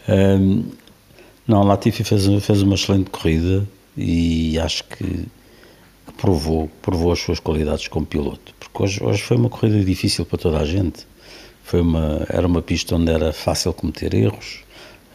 um, 0.09 0.65
não, 1.47 1.63
Latifi 1.63 2.03
fez, 2.03 2.25
fez 2.43 2.61
uma 2.63 2.75
excelente 2.75 3.11
corrida 3.11 3.65
e 3.95 4.59
acho 4.59 4.83
que, 4.85 5.03
que, 5.05 6.13
provou, 6.17 6.69
provou 6.81 7.11
as 7.11 7.19
suas 7.19 7.39
qualidades 7.39 7.87
como 7.87 8.07
piloto. 8.07 8.53
Porque 8.59 8.83
hoje, 8.83 9.03
hoje 9.03 9.21
foi 9.21 9.37
uma 9.37 9.49
corrida 9.49 9.83
difícil 9.83 10.25
para 10.25 10.39
toda 10.39 10.59
a 10.59 10.65
gente. 10.65 11.05
Foi 11.63 11.79
uma, 11.79 12.25
era 12.27 12.45
uma 12.45 12.61
pista 12.61 12.95
onde 12.95 13.11
era 13.11 13.31
fácil 13.31 13.71
cometer 13.71 14.13
erros. 14.15 14.63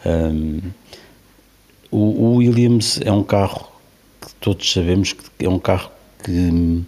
Um, 0.05 0.61
o, 1.91 1.97
o 1.97 2.35
Williams 2.37 2.99
é 3.03 3.11
um 3.11 3.21
carro 3.21 3.70
que 4.21 4.33
todos 4.39 4.71
sabemos 4.71 5.13
que 5.13 5.45
é 5.45 5.49
um 5.49 5.59
carro 5.59 5.91
que, 6.23 6.83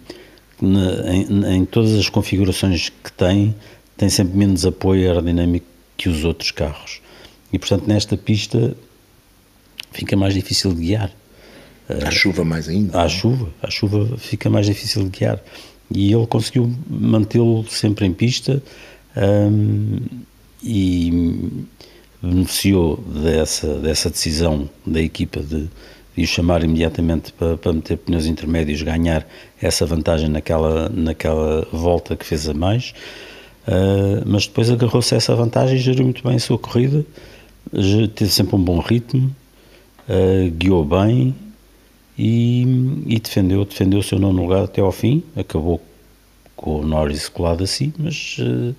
na, 0.60 1.12
em, 1.12 1.56
em, 1.56 1.64
todas 1.64 1.92
as 1.94 2.08
configurações 2.08 2.88
que 2.88 3.12
tem, 3.12 3.54
tem 3.96 4.08
sempre 4.08 4.36
menos 4.36 4.64
apoio 4.64 5.08
aerodinâmico 5.08 5.66
que 5.96 6.08
os 6.08 6.24
outros 6.24 6.50
carros. 6.50 7.00
E 7.52 7.58
portanto, 7.58 7.86
nesta 7.86 8.16
pista 8.16 8.76
fica 9.92 10.16
mais 10.16 10.34
difícil 10.34 10.72
de 10.72 10.80
guiar. 10.80 11.10
À 11.88 12.10
chuva 12.10 12.44
mais 12.44 12.68
ainda. 12.68 13.00
À 13.00 13.08
chuva, 13.08 13.48
à 13.62 13.70
chuva 13.70 14.16
fica 14.16 14.48
mais 14.48 14.66
difícil 14.66 15.04
de 15.04 15.10
guiar. 15.10 15.40
E 15.94 16.12
ele 16.12 16.26
conseguiu 16.26 16.72
mantê-lo 16.88 17.64
sempre 17.68 18.06
em 18.06 18.12
pista 18.12 18.62
um, 19.16 20.00
e 20.62 21.66
beneficiou 22.22 22.96
dessa, 22.96 23.78
dessa 23.78 24.08
decisão 24.08 24.68
da 24.86 25.00
equipa 25.00 25.40
de, 25.40 25.68
o 26.22 26.26
chamar 26.26 26.62
imediatamente 26.62 27.32
para, 27.32 27.56
para 27.56 27.72
meter 27.72 27.98
pneus 27.98 28.26
intermédios, 28.26 28.82
ganhar 28.82 29.26
essa 29.60 29.84
vantagem 29.84 30.28
naquela, 30.28 30.88
naquela 30.88 31.66
volta 31.72 32.16
que 32.16 32.24
fez 32.24 32.48
a 32.48 32.54
mais. 32.54 32.94
Uh, 33.66 34.22
mas 34.26 34.46
depois 34.46 34.70
agarrou-se 34.70 35.14
a 35.14 35.16
essa 35.16 35.34
vantagem 35.34 35.76
e 35.76 35.80
geriu 35.80 36.04
muito 36.04 36.22
bem 36.22 36.36
a 36.36 36.38
sua 36.38 36.58
corrida, 36.58 37.04
teve 38.14 38.30
sempre 38.30 38.54
um 38.56 38.62
bom 38.62 38.78
ritmo, 38.78 39.34
uh, 40.08 40.50
guiou 40.50 40.84
bem 40.84 41.34
e, 42.16 42.62
e, 43.06 43.18
defendeu, 43.18 43.64
defendeu 43.64 44.00
o 44.00 44.02
seu 44.02 44.18
nono 44.18 44.42
lugar 44.42 44.64
até 44.64 44.82
ao 44.82 44.92
fim, 44.92 45.22
acabou 45.34 45.80
com 46.54 46.80
o 46.80 46.86
Norris 46.86 47.28
colado 47.28 47.64
assim, 47.64 47.92
mas, 47.98 48.36
uh, 48.38 48.74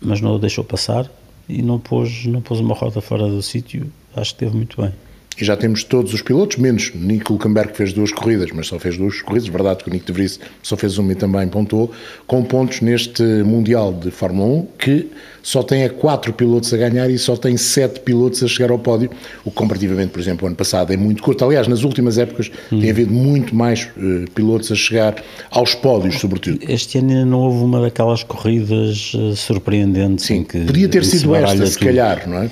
mas 0.00 0.20
não 0.20 0.34
o 0.34 0.38
deixou 0.40 0.64
passar 0.64 1.08
e 1.48 1.62
não 1.62 1.78
pôs, 1.78 2.26
não 2.26 2.42
pôs 2.42 2.58
uma 2.58 2.74
roda 2.74 3.00
fora 3.00 3.28
do 3.28 3.40
sítio, 3.40 3.90
acho 4.16 4.34
que 4.34 4.40
teve 4.40 4.56
muito 4.56 4.82
bem 4.82 4.92
e 5.40 5.44
já 5.44 5.56
temos 5.56 5.84
todos 5.84 6.12
os 6.14 6.22
pilotos, 6.22 6.56
menos 6.56 6.92
Nico 6.94 7.32
Hulkenberg 7.32 7.72
que 7.72 7.78
fez 7.78 7.92
duas 7.92 8.12
corridas, 8.12 8.50
mas 8.52 8.66
só 8.66 8.78
fez 8.78 8.96
duas 8.96 9.20
corridas, 9.22 9.48
verdade 9.48 9.82
que 9.82 9.90
o 9.90 9.92
Nico 9.92 10.06
de 10.06 10.12
Vries 10.12 10.40
só 10.62 10.76
fez 10.76 10.98
uma 10.98 11.12
e 11.12 11.14
também 11.14 11.46
pontuou, 11.48 11.90
com 12.26 12.42
pontos 12.42 12.80
neste 12.80 13.22
Mundial 13.22 13.92
de 13.92 14.10
Fórmula 14.10 14.46
1, 14.46 14.66
que 14.78 15.10
só 15.42 15.62
tem 15.62 15.84
a 15.84 15.90
quatro 15.90 16.32
pilotos 16.32 16.72
a 16.72 16.76
ganhar 16.76 17.10
e 17.10 17.18
só 17.18 17.36
tem 17.36 17.56
sete 17.56 18.00
pilotos 18.00 18.42
a 18.42 18.48
chegar 18.48 18.70
ao 18.70 18.78
pódio, 18.78 19.10
o 19.44 19.50
que 19.50 19.56
comparativamente, 19.56 20.10
por 20.10 20.18
exemplo, 20.18 20.44
o 20.44 20.46
ano 20.46 20.56
passado 20.56 20.92
é 20.92 20.96
muito 20.96 21.22
curto. 21.22 21.44
Aliás, 21.44 21.68
nas 21.68 21.82
últimas 21.82 22.16
épocas 22.16 22.50
hum. 22.72 22.80
tem 22.80 22.90
havido 22.90 23.12
muito 23.12 23.54
mais 23.54 23.88
uh, 23.96 24.30
pilotos 24.34 24.72
a 24.72 24.74
chegar 24.74 25.22
aos 25.50 25.74
pódios, 25.74 26.18
sobretudo. 26.18 26.58
Este 26.66 26.98
ano 26.98 27.10
ainda 27.10 27.26
não 27.26 27.40
houve 27.40 27.62
uma 27.62 27.80
daquelas 27.82 28.22
corridas 28.22 29.12
uh, 29.14 29.36
surpreendentes. 29.36 30.24
Sim, 30.24 30.44
que 30.44 30.64
podia 30.64 30.88
ter 30.88 31.04
sido 31.04 31.34
esta, 31.34 31.66
se 31.66 31.78
calhar, 31.78 32.26
não 32.26 32.38
é? 32.38 32.50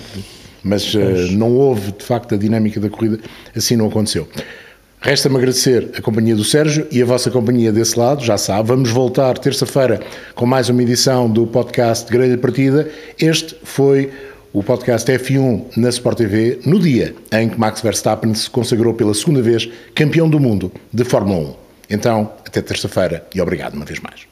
Mas 0.62 0.94
uh, 0.94 0.98
não 1.32 1.52
houve 1.52 1.92
de 1.92 2.04
facto 2.04 2.34
a 2.34 2.38
dinâmica 2.38 2.80
da 2.80 2.88
corrida, 2.88 3.18
assim 3.54 3.76
não 3.76 3.86
aconteceu. 3.86 4.28
Resta-me 5.00 5.36
agradecer 5.36 5.90
a 5.96 6.00
companhia 6.00 6.36
do 6.36 6.44
Sérgio 6.44 6.86
e 6.88 7.02
a 7.02 7.04
vossa 7.04 7.28
companhia 7.28 7.72
desse 7.72 7.98
lado, 7.98 8.24
já 8.24 8.38
sabe. 8.38 8.68
Vamos 8.68 8.90
voltar 8.90 9.36
terça-feira 9.36 10.00
com 10.34 10.46
mais 10.46 10.68
uma 10.68 10.80
edição 10.80 11.28
do 11.28 11.44
podcast 11.44 12.08
Grelha 12.10 12.38
Partida. 12.38 12.88
Este 13.18 13.56
foi 13.64 14.12
o 14.52 14.62
podcast 14.62 15.10
F1 15.10 15.76
na 15.76 15.88
Sport 15.88 16.18
TV, 16.18 16.60
no 16.64 16.78
dia 16.78 17.16
em 17.32 17.48
que 17.48 17.58
Max 17.58 17.80
Verstappen 17.80 18.32
se 18.32 18.48
consagrou 18.48 18.94
pela 18.94 19.12
segunda 19.12 19.42
vez 19.42 19.68
campeão 19.92 20.30
do 20.30 20.38
mundo 20.38 20.70
de 20.92 21.02
Fórmula 21.02 21.50
1. 21.50 21.54
Então, 21.90 22.32
até 22.46 22.62
terça-feira 22.62 23.26
e 23.34 23.40
obrigado 23.40 23.74
uma 23.74 23.84
vez 23.84 23.98
mais. 23.98 24.31